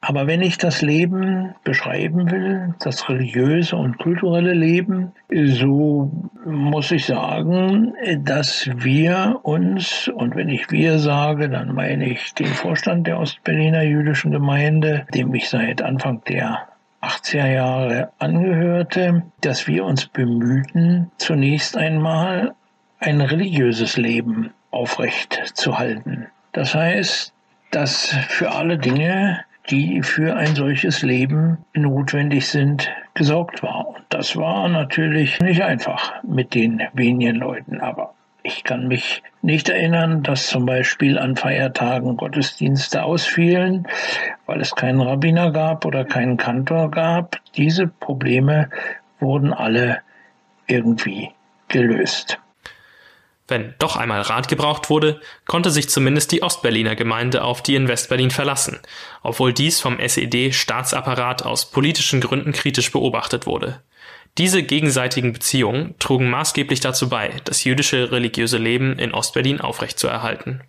Aber 0.00 0.26
wenn 0.26 0.40
ich 0.40 0.56
das 0.56 0.80
Leben 0.80 1.54
beschreiben 1.64 2.30
will, 2.30 2.74
das 2.80 3.10
religiöse 3.10 3.76
und 3.76 3.98
kulturelle 3.98 4.54
Leben, 4.54 5.12
so 5.28 6.10
muss 6.46 6.90
ich 6.90 7.04
sagen, 7.04 7.92
dass 8.20 8.70
wir 8.74 9.40
uns, 9.42 10.08
und 10.08 10.34
wenn 10.34 10.48
ich 10.48 10.70
wir 10.70 10.98
sage, 10.98 11.50
dann 11.50 11.74
meine 11.74 12.10
ich 12.10 12.32
den 12.32 12.46
Vorstand 12.46 13.06
der 13.06 13.18
Ostberliner 13.18 13.82
jüdischen 13.82 14.30
Gemeinde, 14.30 15.06
dem 15.12 15.34
ich 15.34 15.50
seit 15.50 15.82
Anfang 15.82 16.22
der 16.24 16.68
80er 17.08 17.46
Jahre 17.46 18.12
angehörte, 18.18 19.22
dass 19.40 19.66
wir 19.66 19.84
uns 19.84 20.06
bemühten, 20.06 21.10
zunächst 21.16 21.76
einmal 21.76 22.54
ein 23.00 23.20
religiöses 23.20 23.96
Leben 23.96 24.52
aufrecht 24.70 25.40
zu 25.54 25.78
halten. 25.78 26.26
Das 26.52 26.74
heißt, 26.74 27.32
dass 27.70 28.14
für 28.28 28.52
alle 28.52 28.78
Dinge, 28.78 29.40
die 29.70 30.02
für 30.02 30.36
ein 30.36 30.54
solches 30.54 31.02
Leben 31.02 31.58
notwendig 31.74 32.46
sind, 32.48 32.90
gesorgt 33.14 33.62
war. 33.62 33.88
Und 33.88 34.04
das 34.08 34.36
war 34.36 34.68
natürlich 34.68 35.40
nicht 35.40 35.62
einfach 35.62 36.22
mit 36.22 36.54
den 36.54 36.82
wenigen 36.94 37.36
Leuten, 37.36 37.80
aber 37.80 38.14
ich 38.48 38.64
kann 38.64 38.88
mich 38.88 39.22
nicht 39.42 39.68
erinnern, 39.68 40.22
dass 40.22 40.46
zum 40.46 40.64
Beispiel 40.64 41.18
an 41.18 41.36
Feiertagen 41.36 42.16
Gottesdienste 42.16 43.02
ausfielen, 43.02 43.86
weil 44.46 44.60
es 44.62 44.74
keinen 44.74 45.02
Rabbiner 45.02 45.50
gab 45.52 45.84
oder 45.84 46.04
keinen 46.04 46.38
Kantor 46.38 46.90
gab. 46.90 47.36
Diese 47.56 47.86
Probleme 47.86 48.70
wurden 49.20 49.52
alle 49.52 49.98
irgendwie 50.66 51.30
gelöst. 51.68 52.38
Wenn 53.46 53.74
doch 53.78 53.96
einmal 53.96 54.22
Rat 54.22 54.48
gebraucht 54.48 54.88
wurde, 54.88 55.20
konnte 55.46 55.70
sich 55.70 55.88
zumindest 55.88 56.32
die 56.32 56.42
Ostberliner 56.42 56.96
Gemeinde 56.96 57.44
auf 57.44 57.62
die 57.62 57.74
in 57.74 57.88
Westberlin 57.88 58.30
verlassen, 58.30 58.78
obwohl 59.22 59.52
dies 59.52 59.80
vom 59.80 59.98
SED-Staatsapparat 59.98 61.44
aus 61.44 61.70
politischen 61.70 62.20
Gründen 62.20 62.52
kritisch 62.52 62.92
beobachtet 62.92 63.46
wurde. 63.46 63.82
Diese 64.38 64.62
gegenseitigen 64.62 65.32
Beziehungen 65.32 65.96
trugen 65.98 66.30
maßgeblich 66.30 66.78
dazu 66.78 67.08
bei, 67.08 67.32
das 67.44 67.64
jüdische 67.64 68.12
religiöse 68.12 68.58
Leben 68.58 68.96
in 68.96 69.12
Ostberlin 69.12 69.60
aufrechtzuerhalten. 69.60 70.60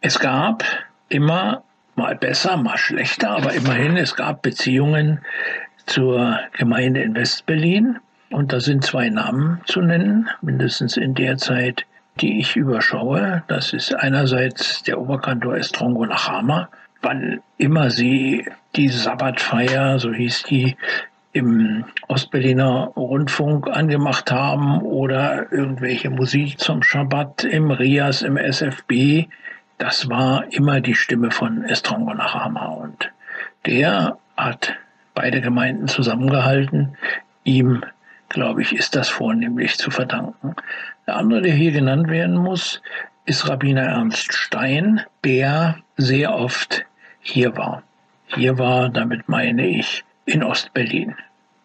Es 0.00 0.20
gab 0.20 0.62
immer 1.08 1.64
mal 1.96 2.14
besser, 2.14 2.56
mal 2.56 2.78
schlechter, 2.78 3.30
aber 3.30 3.52
immerhin, 3.52 3.96
es 3.96 4.14
gab 4.14 4.42
Beziehungen 4.42 5.22
zur 5.86 6.38
Gemeinde 6.56 7.02
in 7.02 7.16
Westberlin. 7.16 7.98
Und 8.30 8.52
da 8.52 8.60
sind 8.60 8.84
zwei 8.84 9.08
Namen 9.08 9.60
zu 9.66 9.80
nennen, 9.80 10.28
mindestens 10.40 10.96
in 10.96 11.14
der 11.14 11.36
Zeit, 11.36 11.84
die 12.20 12.38
ich 12.38 12.54
überschaue. 12.54 13.42
Das 13.48 13.72
ist 13.72 13.92
einerseits 13.94 14.84
der 14.84 15.00
Oberkantor 15.00 15.56
Estrongo 15.56 16.06
Nachama. 16.06 16.68
Wann 17.02 17.40
immer 17.56 17.90
sie 17.90 18.48
die 18.76 18.88
Sabbatfeier, 18.88 19.98
so 19.98 20.12
hieß 20.12 20.44
die, 20.44 20.76
im 21.36 21.84
Ostberliner 22.08 22.92
Rundfunk 22.96 23.68
angemacht 23.68 24.32
haben 24.32 24.80
oder 24.80 25.52
irgendwelche 25.52 26.08
Musik 26.08 26.58
zum 26.58 26.82
Schabbat 26.82 27.44
im 27.44 27.70
Rias, 27.70 28.22
im 28.22 28.38
SFB. 28.38 29.26
Das 29.76 30.08
war 30.08 30.50
immer 30.50 30.80
die 30.80 30.94
Stimme 30.94 31.30
von 31.30 31.62
Estrongo 31.64 32.14
Nachama 32.14 32.68
und 32.68 33.12
der 33.66 34.16
hat 34.38 34.74
beide 35.12 35.42
Gemeinden 35.42 35.88
zusammengehalten. 35.88 36.96
Ihm, 37.44 37.84
glaube 38.30 38.62
ich, 38.62 38.72
ist 38.74 38.96
das 38.96 39.10
vornehmlich 39.10 39.76
zu 39.76 39.90
verdanken. 39.90 40.56
Der 41.06 41.16
andere, 41.16 41.42
der 41.42 41.52
hier 41.52 41.72
genannt 41.72 42.08
werden 42.08 42.36
muss, 42.36 42.80
ist 43.26 43.46
Rabbiner 43.46 43.82
Ernst 43.82 44.32
Stein, 44.32 45.02
der 45.22 45.76
sehr 45.98 46.34
oft 46.34 46.86
hier 47.20 47.54
war. 47.58 47.82
Hier 48.28 48.58
war, 48.58 48.88
damit 48.88 49.28
meine 49.28 49.66
ich, 49.66 50.02
in 50.24 50.42
Ostberlin 50.42 51.14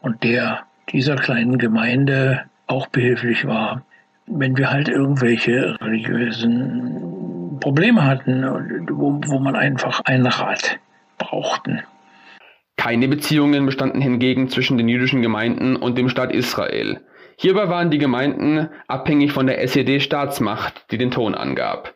und 0.01 0.23
der 0.23 0.63
dieser 0.91 1.15
kleinen 1.15 1.57
Gemeinde 1.57 2.43
auch 2.67 2.87
behilflich 2.87 3.45
war, 3.45 3.85
wenn 4.27 4.57
wir 4.57 4.71
halt 4.71 4.87
irgendwelche 4.89 5.77
religiösen 5.81 7.59
Probleme 7.59 8.05
hatten, 8.05 8.43
wo, 8.89 9.19
wo 9.25 9.39
man 9.39 9.55
einfach 9.55 10.01
einen 10.05 10.25
Rat 10.25 10.79
brauchten. 11.17 11.81
Keine 12.77 13.07
Beziehungen 13.07 13.65
bestanden 13.65 14.01
hingegen 14.01 14.49
zwischen 14.49 14.77
den 14.77 14.87
jüdischen 14.87 15.21
Gemeinden 15.21 15.75
und 15.75 15.97
dem 15.97 16.09
Staat 16.09 16.31
Israel. 16.33 17.01
Hierbei 17.37 17.69
waren 17.69 17.91
die 17.91 17.97
Gemeinden 17.97 18.69
abhängig 18.87 19.31
von 19.31 19.47
der 19.47 19.61
SED-Staatsmacht, 19.61 20.91
die 20.91 20.97
den 20.97 21.11
Ton 21.11 21.35
angab. 21.35 21.95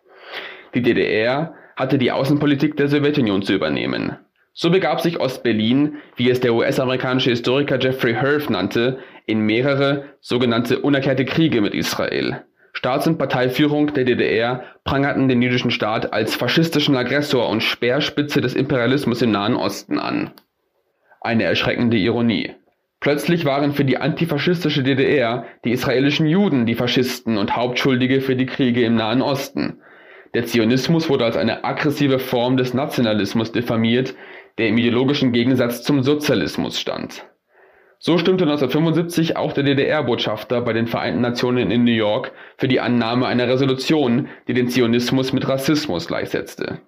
Die 0.73 0.81
DDR 0.81 1.53
hatte 1.75 1.97
die 1.97 2.11
Außenpolitik 2.11 2.77
der 2.77 2.87
Sowjetunion 2.87 3.41
zu 3.41 3.53
übernehmen. 3.53 4.17
So 4.57 4.71
begab 4.71 5.01
sich 5.01 5.19
Ostberlin, 5.19 5.97
wie 6.15 6.29
es 6.29 6.39
der 6.39 6.53
US-amerikanische 6.53 7.29
Historiker 7.29 7.77
Jeffrey 7.77 8.13
Herf 8.13 8.49
nannte, 8.49 8.99
in 9.25 9.41
mehrere 9.41 10.05
sogenannte 10.21 10.79
unerklärte 10.79 11.25
Kriege 11.25 11.59
mit 11.59 11.73
Israel. 11.73 12.45
Staats- 12.71 13.05
und 13.05 13.17
Parteiführung 13.17 13.93
der 13.93 14.05
DDR 14.05 14.63
prangerten 14.85 15.27
den 15.27 15.41
jüdischen 15.41 15.71
Staat 15.71 16.13
als 16.13 16.35
faschistischen 16.35 16.95
Aggressor 16.95 17.49
und 17.49 17.63
Speerspitze 17.63 18.39
des 18.39 18.55
Imperialismus 18.55 19.21
im 19.21 19.31
Nahen 19.31 19.55
Osten 19.55 19.99
an. 19.99 20.31
Eine 21.19 21.43
erschreckende 21.43 21.97
Ironie. 21.97 22.51
Plötzlich 23.01 23.43
waren 23.43 23.73
für 23.73 23.83
die 23.83 23.97
antifaschistische 23.97 24.83
DDR 24.83 25.45
die 25.65 25.71
israelischen 25.71 26.27
Juden 26.27 26.65
die 26.65 26.75
Faschisten 26.75 27.37
und 27.37 27.57
Hauptschuldige 27.57 28.21
für 28.21 28.37
die 28.37 28.45
Kriege 28.45 28.85
im 28.85 28.95
Nahen 28.95 29.21
Osten. 29.21 29.81
Der 30.35 30.45
Zionismus 30.45 31.09
wurde 31.09 31.23
als 31.23 31.37
eine 31.37 31.63
aggressive 31.63 32.19
Form 32.19 32.57
des 32.57 32.73
Nationalismus 32.73 33.53
diffamiert, 33.53 34.15
der 34.57 34.69
im 34.69 34.77
ideologischen 34.77 35.31
Gegensatz 35.31 35.83
zum 35.83 36.03
Sozialismus 36.03 36.79
stand. 36.79 37.25
So 37.99 38.17
stimmte 38.17 38.43
1975 38.43 39.37
auch 39.37 39.53
der 39.53 39.63
DDR-Botschafter 39.63 40.61
bei 40.61 40.73
den 40.73 40.87
Vereinten 40.87 41.21
Nationen 41.21 41.71
in 41.71 41.83
New 41.83 41.91
York 41.91 42.33
für 42.57 42.67
die 42.67 42.79
Annahme 42.79 43.25
einer 43.25 43.47
Resolution, 43.47 44.27
die 44.47 44.53
den 44.53 44.67
Zionismus 44.67 45.33
mit 45.33 45.47
Rassismus 45.47 46.07
gleichsetzte. 46.07 46.81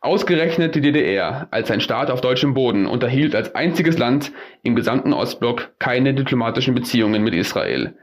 Ausgerechnet 0.00 0.74
die 0.74 0.80
DDR 0.80 1.48
als 1.50 1.70
ein 1.70 1.80
Staat 1.80 2.10
auf 2.10 2.20
deutschem 2.20 2.54
Boden 2.54 2.86
unterhielt 2.86 3.36
als 3.36 3.54
einziges 3.54 3.98
Land 3.98 4.32
im 4.62 4.74
gesamten 4.74 5.12
Ostblock 5.12 5.78
keine 5.78 6.14
diplomatischen 6.14 6.74
Beziehungen 6.74 7.22
mit 7.22 7.34
Israel. 7.34 7.94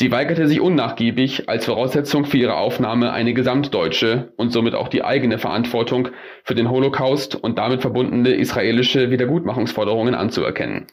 Sie 0.00 0.12
weigerte 0.12 0.46
sich 0.46 0.60
unnachgiebig, 0.60 1.48
als 1.48 1.64
Voraussetzung 1.64 2.24
für 2.24 2.36
ihre 2.36 2.54
Aufnahme 2.54 3.12
eine 3.12 3.34
gesamtdeutsche 3.34 4.32
und 4.36 4.52
somit 4.52 4.76
auch 4.76 4.86
die 4.86 5.02
eigene 5.02 5.40
Verantwortung 5.40 6.10
für 6.44 6.54
den 6.54 6.70
Holocaust 6.70 7.34
und 7.34 7.58
damit 7.58 7.80
verbundene 7.80 8.30
israelische 8.30 9.10
Wiedergutmachungsforderungen 9.10 10.14
anzuerkennen. 10.14 10.86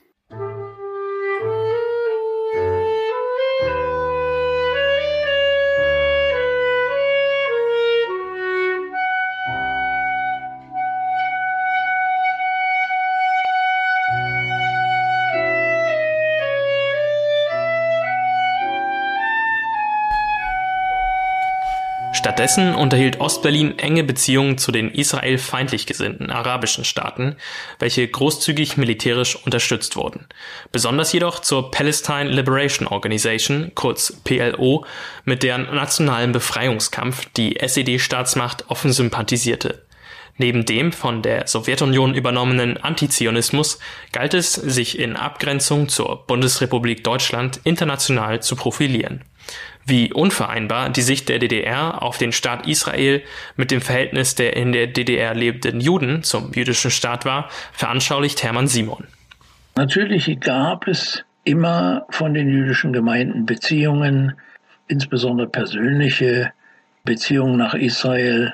Stattdessen 22.36 22.76
unterhielt 22.76 23.22
Ostberlin 23.22 23.80
enge 23.80 24.04
Beziehungen 24.04 24.58
zu 24.58 24.74
den 24.74 24.92
israelfeindlich 24.92 25.86
gesinnten 25.86 26.32
arabischen 26.32 26.84
Staaten, 26.84 27.38
welche 27.80 28.06
großzügig 28.06 28.76
militärisch 28.76 29.38
unterstützt 29.38 29.96
wurden. 29.96 30.28
Besonders 30.74 31.14
jedoch 31.14 31.40
zur 31.40 31.72
Palestine 31.72 32.30
Liberation 32.30 32.90
Organization, 32.90 33.72
kurz 33.74 34.12
PLO, 34.26 34.86
mit 35.24 35.44
deren 35.44 35.74
nationalen 35.74 36.34
Befreiungskampf 36.34 37.26
die 37.38 37.58
SED-Staatsmacht 37.58 38.70
offen 38.70 38.92
sympathisierte. 38.92 39.86
Neben 40.38 40.66
dem 40.66 40.92
von 40.92 41.22
der 41.22 41.48
Sowjetunion 41.48 42.16
übernommenen 42.16 42.76
Antizionismus 42.76 43.80
galt 44.12 44.34
es, 44.34 44.56
sich 44.56 45.00
in 45.00 45.16
Abgrenzung 45.16 45.88
zur 45.88 46.28
Bundesrepublik 46.28 47.02
Deutschland 47.02 47.62
international 47.64 48.44
zu 48.44 48.58
profilieren 48.58 49.24
wie 49.86 50.12
unvereinbar 50.12 50.90
die 50.90 51.02
Sicht 51.02 51.30
der 51.30 51.40
DDR 51.40 52.02
auf 52.02 52.18
den 52.18 52.32
Staat 52.32 52.68
Israel 52.68 53.22
mit 53.56 53.72
dem 53.72 53.82
Verhältnis 53.82 54.36
der 54.36 54.56
in 54.56 54.72
der 54.72 54.88
DDR 54.88 55.34
lebenden 55.34 55.80
Juden 55.80 56.24
zum 56.24 56.52
jüdischen 56.54 56.92
Staat 56.92 57.24
war, 57.24 57.50
veranschaulicht 57.72 58.44
Hermann 58.44 58.68
Simon. 58.68 59.06
Natürlich 59.76 60.40
gab 60.40 60.88
es 60.88 61.24
immer 61.44 62.06
von 62.10 62.34
den 62.34 62.50
jüdischen 62.50 62.94
Gemeinden 62.94 63.46
Beziehungen, 63.46 64.34
insbesondere 64.88 65.48
persönliche 65.48 66.52
Beziehungen 67.04 67.58
nach 67.58 67.76
Israel. 67.76 68.54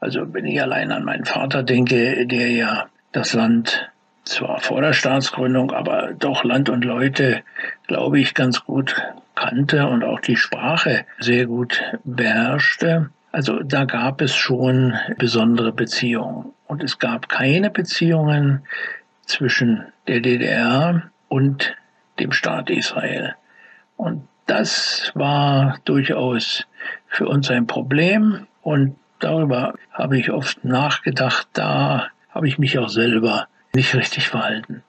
Also 0.00 0.32
wenn 0.34 0.44
ich 0.44 0.60
allein 0.60 0.90
an 0.90 1.04
meinen 1.04 1.24
Vater 1.24 1.62
denke, 1.62 2.26
der 2.26 2.50
ja 2.50 2.86
das 3.12 3.32
Land 3.32 3.90
zwar 4.24 4.60
vor 4.60 4.80
der 4.80 4.92
Staatsgründung, 4.92 5.70
aber 5.70 6.12
doch 6.18 6.44
Land 6.44 6.68
und 6.68 6.84
Leute, 6.84 7.42
glaube 7.86 8.18
ich, 8.18 8.34
ganz 8.34 8.64
gut 8.64 8.96
kannte 9.34 9.86
und 9.86 10.04
auch 10.04 10.20
die 10.20 10.36
Sprache 10.36 11.04
sehr 11.18 11.46
gut 11.46 11.82
beherrschte. 12.04 13.10
Also 13.32 13.62
da 13.62 13.84
gab 13.84 14.20
es 14.20 14.34
schon 14.34 14.94
besondere 15.18 15.72
Beziehungen. 15.72 16.52
Und 16.66 16.82
es 16.82 16.98
gab 16.98 17.28
keine 17.28 17.70
Beziehungen 17.70 18.64
zwischen 19.26 19.86
der 20.06 20.20
DDR 20.20 21.10
und 21.28 21.74
dem 22.18 22.32
Staat 22.32 22.70
Israel. 22.70 23.34
Und 23.96 24.28
das 24.46 25.10
war 25.14 25.78
durchaus 25.84 26.64
für 27.08 27.26
uns 27.26 27.50
ein 27.50 27.66
Problem. 27.66 28.46
Und 28.62 28.96
darüber 29.18 29.74
habe 29.92 30.18
ich 30.18 30.30
oft 30.30 30.64
nachgedacht. 30.64 31.48
Da 31.54 32.08
habe 32.30 32.48
ich 32.48 32.58
mich 32.58 32.78
auch 32.78 32.88
selber 32.88 33.48
nicht 33.74 33.94
richtig 33.94 34.28
verhalten. 34.28 34.82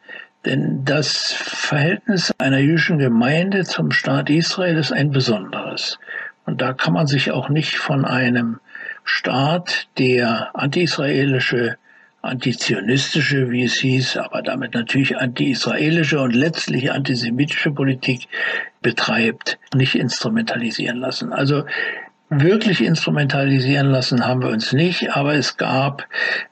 Denn 0.45 0.85
das 0.85 1.33
Verhältnis 1.33 2.33
einer 2.37 2.59
jüdischen 2.59 2.99
Gemeinde 2.99 3.63
zum 3.63 3.91
Staat 3.91 4.29
Israel 4.29 4.77
ist 4.77 4.91
ein 4.91 5.11
besonderes. 5.11 5.97
Und 6.45 6.61
da 6.61 6.73
kann 6.73 6.93
man 6.93 7.07
sich 7.07 7.31
auch 7.31 7.49
nicht 7.49 7.77
von 7.77 8.05
einem 8.05 8.59
Staat, 9.03 9.87
der 9.97 10.51
anti-israelische, 10.53 11.77
antizionistische, 12.21 13.49
wie 13.51 13.63
es 13.63 13.75
hieß, 13.75 14.17
aber 14.17 14.41
damit 14.41 14.73
natürlich 14.73 15.17
anti-israelische 15.17 16.19
und 16.19 16.35
letztlich 16.35 16.91
antisemitische 16.91 17.71
Politik 17.71 18.27
betreibt, 18.81 19.57
nicht 19.73 19.95
instrumentalisieren 19.95 20.97
lassen. 20.97 21.33
Also 21.33 21.65
wirklich 22.29 22.83
instrumentalisieren 22.83 23.87
lassen 23.87 24.25
haben 24.25 24.41
wir 24.41 24.49
uns 24.49 24.73
nicht, 24.73 25.15
aber 25.15 25.33
es 25.35 25.57
gab 25.57 26.07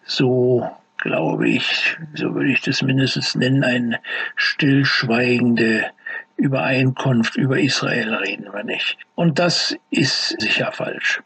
so 0.06 0.70
glaube 1.04 1.50
ich, 1.50 1.98
so 2.16 2.34
würde 2.34 2.52
ich 2.52 2.62
das 2.62 2.82
mindestens 2.82 3.36
nennen, 3.36 3.64
eine 3.64 4.00
stillschweigende 4.36 5.86
Übereinkunft 6.38 7.36
über 7.36 7.60
Israel 7.60 8.16
reden 8.16 8.52
wir 8.54 8.64
nicht. 8.64 8.98
Und 9.14 9.38
das 9.38 9.76
ist 9.92 10.40
sicher 10.42 10.72
falsch. 10.72 11.22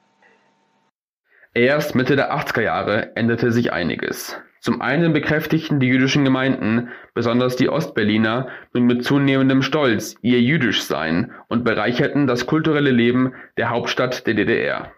Erst 1.54 1.96
Mitte 1.96 2.16
der 2.16 2.36
80er 2.36 2.62
Jahre 2.62 3.16
änderte 3.16 3.52
sich 3.52 3.72
einiges. 3.72 4.40
Zum 4.60 4.82
einen 4.82 5.14
bekräftigten 5.14 5.80
die 5.80 5.88
jüdischen 5.88 6.26
Gemeinden, 6.26 6.90
besonders 7.14 7.56
die 7.56 7.70
Ostberliner, 7.70 8.50
nun 8.74 8.86
mit 8.86 9.04
zunehmendem 9.04 9.62
Stolz 9.62 10.16
ihr 10.22 10.42
Jüdischsein 10.42 11.32
und 11.48 11.64
bereicherten 11.64 12.26
das 12.26 12.48
kulturelle 12.48 12.92
Leben 12.92 13.34
der 13.58 13.70
Hauptstadt 13.70 14.26
der 14.26 14.34
DDR. 14.34 14.92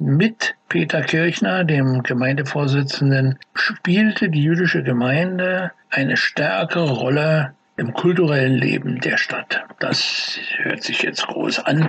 Mit 0.00 0.54
Peter 0.68 1.02
Kirchner, 1.02 1.64
dem 1.64 2.04
Gemeindevorsitzenden, 2.04 3.36
spielte 3.54 4.28
die 4.28 4.44
jüdische 4.44 4.84
Gemeinde 4.84 5.72
eine 5.90 6.16
stärkere 6.16 6.92
Rolle 6.92 7.54
im 7.76 7.92
kulturellen 7.92 8.54
Leben 8.54 9.00
der 9.00 9.16
Stadt. 9.16 9.64
Das 9.80 10.38
hört 10.58 10.84
sich 10.84 11.02
jetzt 11.02 11.26
groß 11.26 11.66
an. 11.66 11.88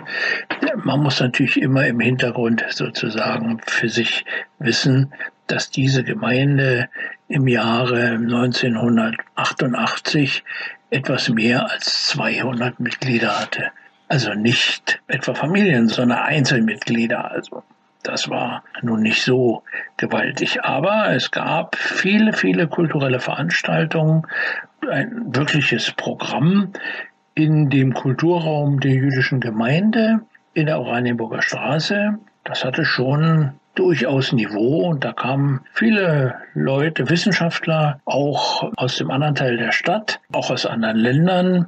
Man 0.84 1.02
muss 1.02 1.20
natürlich 1.20 1.62
immer 1.62 1.86
im 1.86 2.00
Hintergrund 2.00 2.66
sozusagen 2.70 3.62
für 3.68 3.90
sich 3.90 4.26
wissen, 4.58 5.14
dass 5.46 5.70
diese 5.70 6.04
Gemeinde 6.04 6.90
im 7.28 7.48
Jahre 7.48 8.14
1988 8.14 10.44
etwas 10.90 11.30
mehr 11.30 11.70
als 11.70 12.08
200 12.08 12.80
Mitglieder 12.80 13.40
hatte. 13.40 13.70
Also 14.08 14.34
nicht 14.34 15.00
etwa 15.06 15.36
Familien, 15.36 15.88
sondern 15.88 16.18
Einzelmitglieder. 16.18 17.30
Also 17.30 17.62
das 18.04 18.30
war 18.30 18.64
nun 18.82 19.02
nicht 19.02 19.24
so 19.24 19.64
gewaltig, 19.98 20.64
aber 20.64 21.12
es 21.14 21.32
gab 21.32 21.76
viele, 21.76 22.34
viele 22.34 22.68
kulturelle 22.68 23.20
Veranstaltungen, 23.20 24.26
ein 24.90 25.36
wirkliches 25.36 25.92
Programm 25.92 26.72
in 27.36 27.70
dem 27.70 27.94
Kulturraum 27.94 28.80
der 28.80 28.92
jüdischen 28.92 29.40
Gemeinde 29.40 30.22
in 30.54 30.66
der 30.66 30.80
Oranienburger 30.80 31.42
Straße. 31.42 32.18
Das 32.44 32.66
hatte 32.66 32.86
schon 32.86 33.54
durchaus 33.76 34.34
Niveau 34.34 34.90
und 34.90 35.04
da 35.04 35.14
kamen 35.14 35.62
viele 35.74 36.36
Leute, 36.54 37.10
Wissenschaftler, 37.10 38.00
auch 38.06 38.72
aus 38.76 38.98
dem 38.98 39.12
anderen 39.12 39.36
Teil 39.36 39.58
der 39.58 39.72
Stadt, 39.72 40.20
auch 40.34 40.50
aus 40.52 40.66
anderen 40.66 40.98
Ländern. 40.98 41.68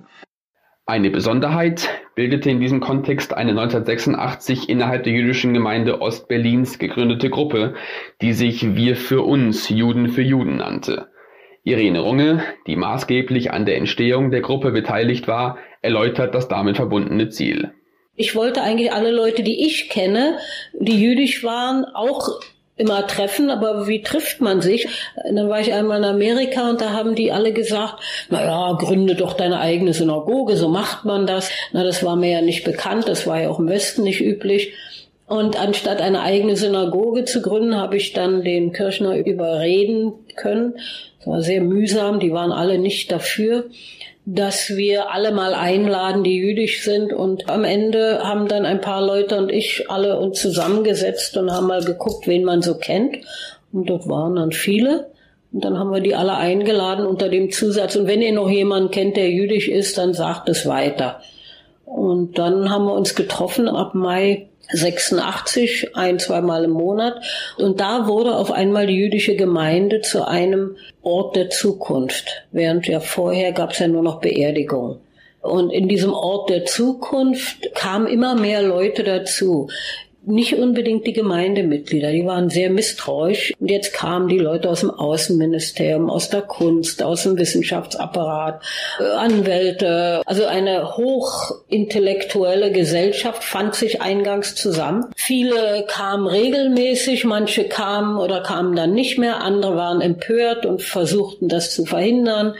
Eine 0.85 1.11
Besonderheit 1.11 1.89
bildete 2.15 2.49
in 2.49 2.59
diesem 2.59 2.79
Kontext 2.79 3.33
eine 3.33 3.51
1986 3.51 4.67
innerhalb 4.67 5.03
der 5.03 5.13
jüdischen 5.13 5.53
Gemeinde 5.53 6.01
Ostberlins 6.01 6.79
gegründete 6.79 7.29
Gruppe, 7.29 7.75
die 8.21 8.33
sich 8.33 8.75
Wir 8.75 8.95
für 8.95 9.21
uns 9.21 9.69
Juden 9.69 10.09
für 10.09 10.23
Juden 10.23 10.57
nannte. 10.57 11.07
Irene 11.63 11.99
Runge, 11.99 12.43
die 12.65 12.75
maßgeblich 12.75 13.51
an 13.51 13.65
der 13.65 13.77
Entstehung 13.77 14.31
der 14.31 14.41
Gruppe 14.41 14.71
beteiligt 14.71 15.27
war, 15.27 15.59
erläutert 15.81 16.33
das 16.33 16.47
damit 16.47 16.77
verbundene 16.77 17.29
Ziel. 17.29 17.71
Ich 18.15 18.35
wollte 18.35 18.63
eigentlich 18.63 18.91
alle 18.91 19.11
Leute, 19.11 19.43
die 19.43 19.65
ich 19.65 19.89
kenne, 19.89 20.37
die 20.73 20.99
jüdisch 20.99 21.43
waren, 21.43 21.85
auch 21.85 22.27
immer 22.81 23.05
treffen, 23.07 23.49
aber 23.49 23.87
wie 23.87 24.01
trifft 24.01 24.41
man 24.41 24.61
sich? 24.61 24.87
Dann 25.23 25.47
war 25.47 25.59
ich 25.61 25.73
einmal 25.73 25.99
in 25.99 26.05
Amerika 26.05 26.69
und 26.69 26.81
da 26.81 26.91
haben 26.91 27.15
die 27.15 27.31
alle 27.31 27.53
gesagt, 27.53 28.01
na 28.29 28.43
ja, 28.43 28.73
gründe 28.73 29.15
doch 29.15 29.33
deine 29.33 29.59
eigene 29.59 29.93
Synagoge, 29.93 30.57
so 30.57 30.67
macht 30.67 31.05
man 31.05 31.27
das. 31.27 31.49
Na, 31.71 31.83
das 31.83 32.03
war 32.03 32.15
mir 32.15 32.31
ja 32.31 32.41
nicht 32.41 32.63
bekannt, 32.63 33.07
das 33.07 33.27
war 33.27 33.39
ja 33.39 33.49
auch 33.49 33.59
im 33.59 33.69
Westen 33.69 34.03
nicht 34.03 34.21
üblich. 34.21 34.73
Und 35.27 35.57
anstatt 35.57 36.01
eine 36.01 36.21
eigene 36.21 36.57
Synagoge 36.57 37.23
zu 37.23 37.41
gründen, 37.41 37.77
habe 37.77 37.95
ich 37.95 38.11
dann 38.11 38.43
den 38.43 38.73
Kirchner 38.73 39.15
überreden 39.15 40.11
können. 40.35 40.73
Das 41.19 41.27
war 41.27 41.41
sehr 41.41 41.61
mühsam, 41.61 42.19
die 42.19 42.33
waren 42.33 42.51
alle 42.51 42.77
nicht 42.79 43.11
dafür 43.11 43.65
dass 44.25 44.69
wir 44.75 45.11
alle 45.11 45.31
mal 45.31 45.53
einladen, 45.53 46.23
die 46.23 46.37
jüdisch 46.37 46.83
sind. 46.83 47.11
Und 47.11 47.49
am 47.49 47.63
Ende 47.63 48.19
haben 48.23 48.47
dann 48.47 48.65
ein 48.65 48.81
paar 48.81 49.05
Leute 49.05 49.37
und 49.37 49.51
ich 49.51 49.89
alle 49.89 50.19
uns 50.19 50.41
zusammengesetzt 50.41 51.37
und 51.37 51.51
haben 51.51 51.67
mal 51.67 51.83
geguckt, 51.83 52.27
wen 52.27 52.43
man 52.43 52.61
so 52.61 52.75
kennt. 52.75 53.17
Und 53.71 53.89
dort 53.89 54.07
waren 54.07 54.35
dann 54.35 54.51
viele. 54.51 55.09
Und 55.51 55.65
dann 55.65 55.77
haben 55.77 55.91
wir 55.91 56.01
die 56.01 56.15
alle 56.15 56.35
eingeladen 56.35 57.05
unter 57.05 57.29
dem 57.29 57.51
Zusatz. 57.51 57.95
Und 57.95 58.07
wenn 58.07 58.21
ihr 58.21 58.31
noch 58.31 58.49
jemanden 58.49 58.91
kennt, 58.91 59.17
der 59.17 59.29
jüdisch 59.29 59.67
ist, 59.67 59.97
dann 59.97 60.13
sagt 60.13 60.47
es 60.49 60.65
weiter. 60.65 61.21
Und 61.85 62.37
dann 62.37 62.69
haben 62.69 62.85
wir 62.85 62.93
uns 62.93 63.15
getroffen 63.15 63.67
ab 63.67 63.95
Mai 63.95 64.50
86, 64.73 65.95
ein, 65.95 66.19
zweimal 66.19 66.63
im 66.65 66.71
Monat. 66.71 67.21
Und 67.57 67.79
da 67.79 68.07
wurde 68.07 68.35
auf 68.35 68.51
einmal 68.51 68.87
die 68.87 68.95
jüdische 68.95 69.35
Gemeinde 69.35 70.01
zu 70.01 70.27
einem 70.27 70.77
Ort 71.01 71.35
der 71.35 71.49
Zukunft. 71.49 72.45
Während 72.51 72.87
ja 72.87 72.99
vorher 72.99 73.51
gab 73.51 73.71
es 73.71 73.79
ja 73.79 73.87
nur 73.87 74.03
noch 74.03 74.21
Beerdigungen. 74.21 74.97
Und 75.41 75.71
in 75.71 75.87
diesem 75.87 76.13
Ort 76.13 76.49
der 76.49 76.65
Zukunft 76.65 77.73
kamen 77.73 78.07
immer 78.07 78.35
mehr 78.35 78.61
Leute 78.61 79.03
dazu 79.03 79.69
nicht 80.23 80.55
unbedingt 80.55 81.07
die 81.07 81.13
Gemeindemitglieder, 81.13 82.11
die 82.11 82.25
waren 82.25 82.49
sehr 82.49 82.69
misstrauisch. 82.69 83.53
Und 83.59 83.71
jetzt 83.71 83.93
kamen 83.93 84.27
die 84.27 84.37
Leute 84.37 84.69
aus 84.69 84.81
dem 84.81 84.91
Außenministerium, 84.91 86.11
aus 86.11 86.29
der 86.29 86.43
Kunst, 86.43 87.01
aus 87.01 87.23
dem 87.23 87.37
Wissenschaftsapparat, 87.37 88.61
äh, 88.99 89.03
Anwälte. 89.03 90.21
Also 90.25 90.45
eine 90.45 90.95
hochintellektuelle 90.95 92.71
Gesellschaft 92.71 93.43
fand 93.43 93.73
sich 93.73 94.01
eingangs 94.01 94.53
zusammen. 94.53 95.05
Viele 95.15 95.85
kamen 95.87 96.27
regelmäßig, 96.27 97.25
manche 97.25 97.63
kamen 97.63 98.17
oder 98.17 98.41
kamen 98.41 98.75
dann 98.75 98.93
nicht 98.93 99.17
mehr, 99.17 99.41
andere 99.41 99.75
waren 99.75 100.01
empört 100.01 100.67
und 100.67 100.83
versuchten 100.83 101.47
das 101.47 101.73
zu 101.73 101.85
verhindern. 101.85 102.53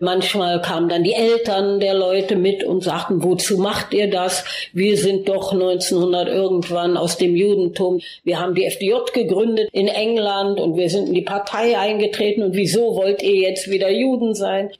Manchmal 0.00 0.60
kamen 0.60 0.88
dann 0.88 1.04
die 1.04 1.14
Eltern 1.14 1.78
der 1.78 1.94
Leute 1.94 2.34
mit 2.34 2.64
und 2.64 2.82
sagten, 2.82 3.22
wozu 3.22 3.58
macht 3.58 3.94
ihr 3.94 4.10
das? 4.10 4.44
Wir 4.72 4.96
sind 4.96 5.28
doch 5.28 5.52
1900 5.52 6.26
irgendwann 6.28 6.96
aus 7.04 7.18
dem 7.18 7.36
Judentum. 7.36 8.00
Wir 8.24 8.40
haben 8.40 8.54
die 8.54 8.64
FDJ 8.64 9.12
gegründet 9.12 9.68
in 9.72 9.88
England 9.88 10.58
und 10.58 10.76
wir 10.76 10.88
sind 10.88 11.08
in 11.08 11.14
die 11.14 11.22
Partei 11.22 11.78
eingetreten 11.78 12.42
und 12.42 12.54
wieso 12.54 12.96
wollt 12.96 13.22
ihr 13.22 13.36
jetzt 13.36 13.70
wieder 13.70 13.90
Juden 13.90 14.34
sein? 14.34 14.70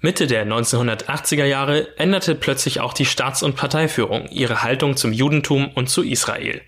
Mitte 0.00 0.26
der 0.26 0.44
1980er 0.44 1.44
Jahre 1.44 1.86
änderte 1.98 2.34
plötzlich 2.34 2.80
auch 2.80 2.92
die 2.92 3.04
Staats- 3.04 3.44
und 3.44 3.54
Parteiführung 3.54 4.28
ihre 4.30 4.64
Haltung 4.64 4.96
zum 4.96 5.12
Judentum 5.12 5.70
und 5.74 5.88
zu 5.88 6.02
Israel. 6.02 6.62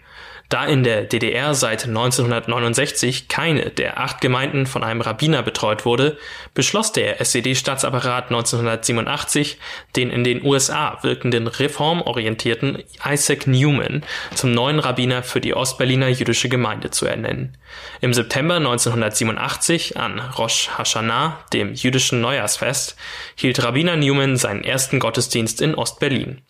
Da 0.49 0.65
in 0.65 0.83
der 0.83 1.03
DDR 1.03 1.55
seit 1.55 1.85
1969 1.85 3.29
keine 3.29 3.69
der 3.69 4.01
acht 4.01 4.23
Gemeinden 4.23 4.65
von 4.65 4.83
einem 4.83 5.03
Rabbiner 5.03 5.43
betreut 5.43 5.85
wurde, 5.85 6.17
beschloss 6.55 6.91
der 6.93 7.21
SED-Staatsapparat 7.21 8.31
1987, 8.31 9.59
den 9.95 10.09
in 10.09 10.25
den 10.25 10.43
USA 10.43 10.99
wirkenden 11.03 11.49
reformorientierten 11.49 12.83
Isaac 13.07 13.47
Newman 13.47 14.03
zum 14.35 14.53
neuen 14.53 14.79
Rabbiner 14.79 15.23
für 15.23 15.43
die 15.43 15.53
Ostberliner 15.53 16.09
jüdische 16.09 16.49
Gemeinde 16.49 16.91
zu 16.91 17.05
ernennen. 17.05 17.59
Im 18.01 18.15
September 18.15 18.57
1987 18.57 19.99
an 19.99 20.19
Rosh 20.19 20.71
Hashanah, 20.79 21.45
dem 21.53 21.75
jüdischen 21.75 22.23
Neujahrsfest, 22.23 22.97
hielt 23.35 23.63
Rabbiner 23.63 23.97
Newman 23.97 24.39
seinen 24.39 24.65
ersten 24.65 24.99
Gottesdienst 24.99 25.61
in 25.61 25.75
Ostberlin. 25.75 26.41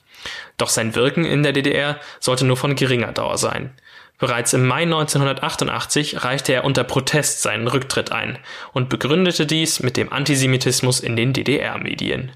Doch 0.56 0.68
sein 0.68 0.94
Wirken 0.94 1.24
in 1.24 1.42
der 1.42 1.52
DDR 1.52 1.98
sollte 2.20 2.44
nur 2.44 2.56
von 2.56 2.74
geringer 2.74 3.12
Dauer 3.12 3.38
sein. 3.38 3.72
Bereits 4.18 4.52
im 4.52 4.66
Mai 4.66 4.82
1988 4.82 6.24
reichte 6.24 6.52
er 6.52 6.64
unter 6.64 6.82
Protest 6.82 7.40
seinen 7.40 7.68
Rücktritt 7.68 8.10
ein 8.10 8.38
und 8.72 8.88
begründete 8.88 9.46
dies 9.46 9.80
mit 9.80 9.96
dem 9.96 10.12
Antisemitismus 10.12 10.98
in 10.98 11.14
den 11.14 11.32
DDR-Medien. 11.32 12.32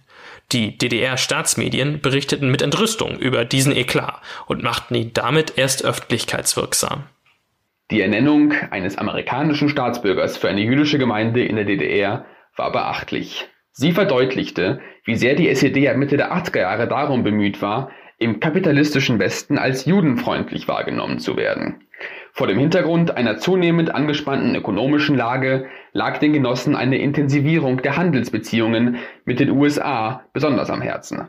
Die 0.53 0.79
DDR-Staatsmedien 0.79 2.01
berichteten 2.01 2.51
mit 2.51 2.63
Entrüstung 2.63 3.19
über 3.19 3.45
diesen 3.45 3.75
Eklat 3.75 4.21
und 4.47 4.63
machten 4.63 4.95
ihn 4.95 5.13
damit 5.13 5.59
erst 5.59 5.85
öffentlichkeitswirksam. 5.85 7.05
Die 7.91 8.01
Ernennung 8.01 8.53
eines 8.71 8.97
amerikanischen 8.97 9.69
Staatsbürgers 9.69 10.37
für 10.37 10.49
eine 10.49 10.61
jüdische 10.61 10.99
Gemeinde 10.99 11.45
in 11.45 11.57
der 11.57 11.65
DDR 11.65 12.27
war 12.57 12.71
beachtlich. 12.71 13.49
Sie 13.73 13.93
verdeutlichte, 13.93 14.81
wie 15.05 15.17
sehr 15.17 15.35
die 15.35 15.49
SED 15.49 15.89
ab 15.89 15.97
Mitte 15.97 16.19
der 16.19 16.35
80er 16.35 16.61
Jahre 16.61 16.89
darum 16.89 17.23
bemüht 17.25 17.63
war, 17.63 17.91
im 18.19 18.39
kapitalistischen 18.39 19.19
Westen 19.19 19.59
als 19.59 19.87
judenfreundlich 19.87 20.69
wahrgenommen 20.69 21.19
zu 21.19 21.37
werden. 21.37 21.87
Vor 22.33 22.47
dem 22.47 22.59
Hintergrund 22.59 23.17
einer 23.17 23.39
zunehmend 23.39 23.95
angespannten 23.95 24.55
ökonomischen 24.55 25.17
Lage 25.17 25.67
lag 25.93 26.19
den 26.19 26.33
Genossen 26.33 26.77
eine 26.77 26.99
Intensivierung 26.99 27.83
der 27.83 27.97
Handelsbeziehungen 27.97 28.99
mit 29.25 29.41
den 29.41 29.51
USA 29.51 30.25
besonders 30.33 30.71
am 30.71 30.83
Herzen. 30.83 31.29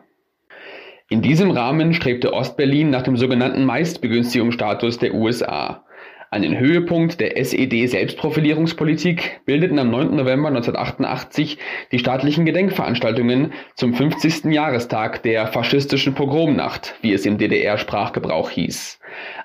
In 1.10 1.22
diesem 1.22 1.52
Rahmen 1.52 1.94
strebte 1.94 2.34
Ostberlin 2.34 2.90
nach 2.90 3.04
dem 3.04 3.18
sogenannten 3.18 3.66
Meistbegünstigungsstatus 3.66 4.98
der 4.98 5.14
USA. 5.14 5.86
Einen 6.34 6.58
Höhepunkt 6.58 7.20
der 7.20 7.38
SED-Selbstprofilierungspolitik 7.38 9.42
bildeten 9.46 9.78
am 9.78 9.92
9. 9.92 10.16
November 10.16 10.48
1988 10.48 11.60
die 11.92 12.00
staatlichen 12.00 12.44
Gedenkveranstaltungen 12.44 13.54
zum 13.76 13.94
50. 13.94 14.46
Jahrestag 14.46 15.22
der 15.22 15.46
faschistischen 15.46 16.16
Pogromnacht, 16.16 16.96
wie 17.04 17.14
es 17.14 17.28
im 17.28 17.38
DDR-Sprachgebrauch 17.38 18.50
hieß. 18.50 19.00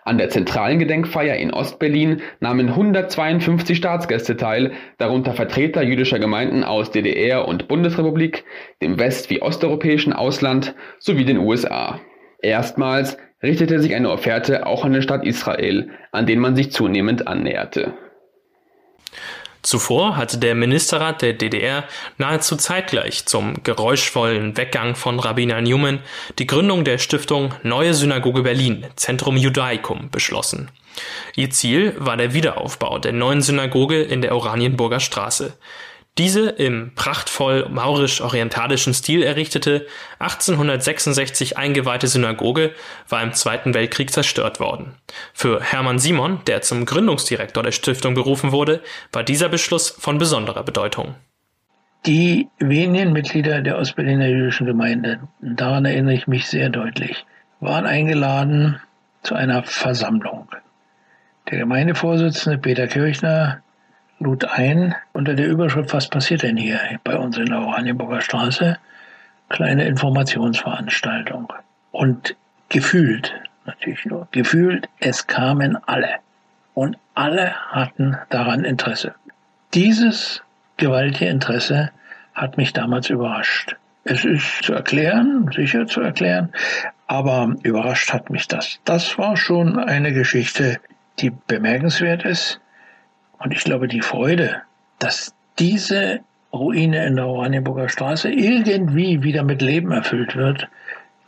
An 0.06 0.16
der 0.16 0.30
zentralen 0.30 0.78
Gedenkfeier 0.78 1.36
in 1.36 1.52
Ostberlin 1.52 2.22
nahmen 2.40 2.70
152 2.70 3.76
Staatsgäste 3.76 4.38
teil, 4.38 4.72
darunter 4.96 5.34
Vertreter 5.34 5.82
jüdischer 5.82 6.18
Gemeinden 6.18 6.64
aus 6.64 6.90
DDR 6.90 7.46
und 7.46 7.68
Bundesrepublik, 7.68 8.44
dem 8.80 8.98
west- 8.98 9.28
wie 9.28 9.42
osteuropäischen 9.42 10.14
Ausland 10.14 10.74
sowie 10.98 11.26
den 11.26 11.36
USA. 11.36 12.00
Erstmals 12.40 13.18
richtete 13.42 13.80
sich 13.80 13.94
eine 13.94 14.10
Offerte 14.10 14.66
auch 14.66 14.84
an 14.84 14.92
den 14.92 15.02
Staat 15.02 15.24
Israel, 15.24 15.90
an 16.12 16.26
den 16.26 16.38
man 16.38 16.56
sich 16.56 16.72
zunehmend 16.72 17.26
annäherte. 17.26 17.94
Zuvor 19.62 20.16
hatte 20.16 20.38
der 20.38 20.54
Ministerrat 20.54 21.20
der 21.20 21.34
DDR 21.34 21.84
nahezu 22.16 22.56
zeitgleich 22.56 23.26
zum 23.26 23.62
geräuschvollen 23.64 24.56
Weggang 24.56 24.94
von 24.94 25.18
Rabbiner 25.18 25.60
Newman 25.60 25.98
die 26.38 26.46
Gründung 26.46 26.84
der 26.84 26.98
Stiftung 26.98 27.52
Neue 27.64 27.92
Synagoge 27.92 28.42
Berlin 28.42 28.86
Zentrum 28.94 29.36
Judaicum 29.36 30.10
beschlossen. 30.10 30.70
Ihr 31.34 31.50
Ziel 31.50 31.94
war 31.98 32.16
der 32.16 32.34
Wiederaufbau 32.34 32.98
der 32.98 33.12
neuen 33.12 33.42
Synagoge 33.42 34.00
in 34.00 34.22
der 34.22 34.34
Oranienburger 34.34 35.00
Straße, 35.00 35.56
diese 36.18 36.48
im 36.50 36.92
prachtvoll 36.94 37.68
maurisch-orientalischen 37.70 38.92
Stil 38.92 39.22
errichtete, 39.22 39.86
1866 40.18 41.56
eingeweihte 41.56 42.08
Synagoge 42.08 42.72
war 43.08 43.22
im 43.22 43.32
Zweiten 43.32 43.72
Weltkrieg 43.72 44.10
zerstört 44.10 44.58
worden. 44.58 44.94
Für 45.32 45.62
Hermann 45.62 45.98
Simon, 45.98 46.40
der 46.46 46.60
zum 46.62 46.84
Gründungsdirektor 46.84 47.62
der 47.62 47.72
Stiftung 47.72 48.14
berufen 48.14 48.50
wurde, 48.50 48.82
war 49.12 49.22
dieser 49.22 49.48
Beschluss 49.48 49.90
von 49.90 50.18
besonderer 50.18 50.64
Bedeutung. 50.64 51.14
Die 52.06 52.48
wenigen 52.58 53.12
Mitglieder 53.12 53.60
der 53.60 53.78
Ostberliner 53.78 54.26
jüdischen 54.26 54.66
Gemeinde, 54.66 55.20
daran 55.40 55.84
erinnere 55.84 56.14
ich 56.14 56.26
mich 56.26 56.46
sehr 56.46 56.68
deutlich, 56.68 57.24
waren 57.60 57.86
eingeladen 57.86 58.80
zu 59.22 59.34
einer 59.34 59.62
Versammlung. 59.62 60.48
Der 61.50 61.58
Gemeindevorsitzende 61.58 62.58
Peter 62.58 62.86
Kirchner 62.86 63.62
lud 64.18 64.44
ein 64.44 64.94
unter 65.12 65.34
der 65.34 65.48
Überschrift 65.48 65.92
Was 65.92 66.08
passiert 66.08 66.42
denn 66.42 66.56
hier 66.56 66.80
bei 67.04 67.16
uns 67.16 67.36
in 67.36 67.46
der 67.46 67.60
Oranienburger 67.60 68.20
Straße? 68.20 68.78
Kleine 69.48 69.84
Informationsveranstaltung. 69.86 71.52
Und 71.90 72.36
gefühlt, 72.68 73.32
natürlich 73.64 74.04
nur, 74.04 74.28
gefühlt, 74.30 74.88
es 75.00 75.26
kamen 75.26 75.78
alle. 75.86 76.16
Und 76.74 76.98
alle 77.14 77.54
hatten 77.70 78.16
daran 78.28 78.64
Interesse. 78.64 79.14
Dieses 79.74 80.42
gewaltige 80.76 81.30
Interesse 81.30 81.90
hat 82.34 82.56
mich 82.56 82.72
damals 82.72 83.10
überrascht. 83.10 83.76
Es 84.04 84.24
ist 84.24 84.62
zu 84.62 84.74
erklären, 84.74 85.50
sicher 85.54 85.86
zu 85.86 86.00
erklären, 86.00 86.50
aber 87.06 87.54
überrascht 87.62 88.12
hat 88.12 88.30
mich 88.30 88.48
das. 88.48 88.80
Das 88.84 89.18
war 89.18 89.36
schon 89.36 89.78
eine 89.78 90.12
Geschichte, 90.12 90.78
die 91.18 91.30
bemerkenswert 91.30 92.24
ist, 92.24 92.60
und 93.38 93.52
ich 93.52 93.64
glaube, 93.64 93.88
die 93.88 94.00
Freude, 94.00 94.62
dass 94.98 95.34
diese 95.58 96.20
Ruine 96.52 97.06
in 97.06 97.16
der 97.16 97.26
Oranienburger 97.26 97.88
Straße 97.88 98.30
irgendwie 98.30 99.22
wieder 99.22 99.42
mit 99.42 99.62
Leben 99.62 99.92
erfüllt 99.92 100.36
wird, 100.36 100.68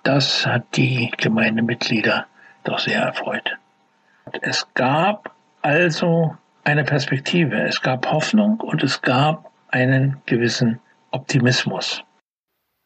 das 0.03 0.47
hat 0.47 0.77
die 0.77 1.11
Gemeindemitglieder 1.17 2.27
doch 2.65 2.79
sehr 2.79 3.03
erfreut. 3.03 3.59
Es 4.43 4.67
gab 4.75 5.35
also 5.63 6.37
eine 6.65 6.85
Perspektive, 6.85 7.63
es 7.63 7.83
gab 7.83 8.11
Hoffnung 8.11 8.61
und 8.61 8.83
es 8.83 9.03
gab 9.03 9.51
einen 9.69 10.17
gewissen 10.27 10.81
Optimismus. 11.11 12.03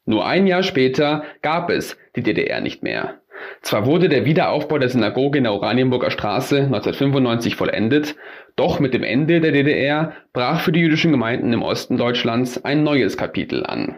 Nur 0.07 0.27
ein 0.27 0.47
Jahr 0.47 0.63
später 0.63 1.25
gab 1.41 1.71
es 1.71 1.97
die 2.15 2.23
DDR 2.23 2.61
nicht 2.61 2.83
mehr. 2.83 3.21
Zwar 3.63 3.87
wurde 3.87 4.09
der 4.09 4.25
Wiederaufbau 4.25 4.79
der 4.79 4.89
Synagoge 4.89 5.39
in 5.39 5.45
der 5.45 5.53
Oranienburger 5.53 6.11
Straße 6.11 6.57
1995 6.57 7.57
vollendet, 7.57 8.17
doch 8.57 8.81
mit 8.81 8.95
dem 8.95 9.03
Ende 9.03 9.41
der 9.41 9.53
DDR 9.53 10.13
brach 10.33 10.61
für 10.61 10.73
die 10.73 10.81
jüdischen 10.81 11.11
Gemeinden 11.11 11.53
im 11.53 11.63
Osten 11.63 11.97
Deutschlands 11.97 12.65
ein 12.65 12.85
neues 12.85 13.17
Kapitel 13.17 13.65
an. 13.65 13.97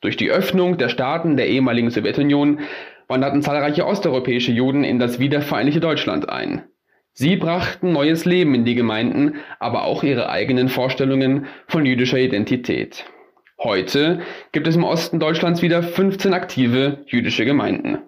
Durch 0.00 0.16
die 0.16 0.30
Öffnung 0.30 0.78
der 0.78 0.88
Staaten 0.88 1.36
der 1.36 1.48
ehemaligen 1.48 1.90
Sowjetunion 1.90 2.60
wanderten 3.08 3.42
zahlreiche 3.42 3.86
osteuropäische 3.86 4.52
Juden 4.52 4.84
in 4.84 4.98
das 4.98 5.18
wiedervereinigte 5.18 5.80
Deutschland 5.80 6.28
ein. 6.28 6.62
Sie 7.12 7.34
brachten 7.36 7.92
neues 7.92 8.24
Leben 8.24 8.54
in 8.54 8.64
die 8.64 8.76
Gemeinden, 8.76 9.38
aber 9.58 9.84
auch 9.84 10.04
ihre 10.04 10.28
eigenen 10.28 10.68
Vorstellungen 10.68 11.46
von 11.66 11.84
jüdischer 11.84 12.18
Identität. 12.18 13.06
Heute 13.58 14.20
gibt 14.52 14.68
es 14.68 14.76
im 14.76 14.84
Osten 14.84 15.18
Deutschlands 15.18 15.62
wieder 15.62 15.82
15 15.82 16.32
aktive 16.32 16.98
jüdische 17.06 17.44
Gemeinden. 17.44 17.98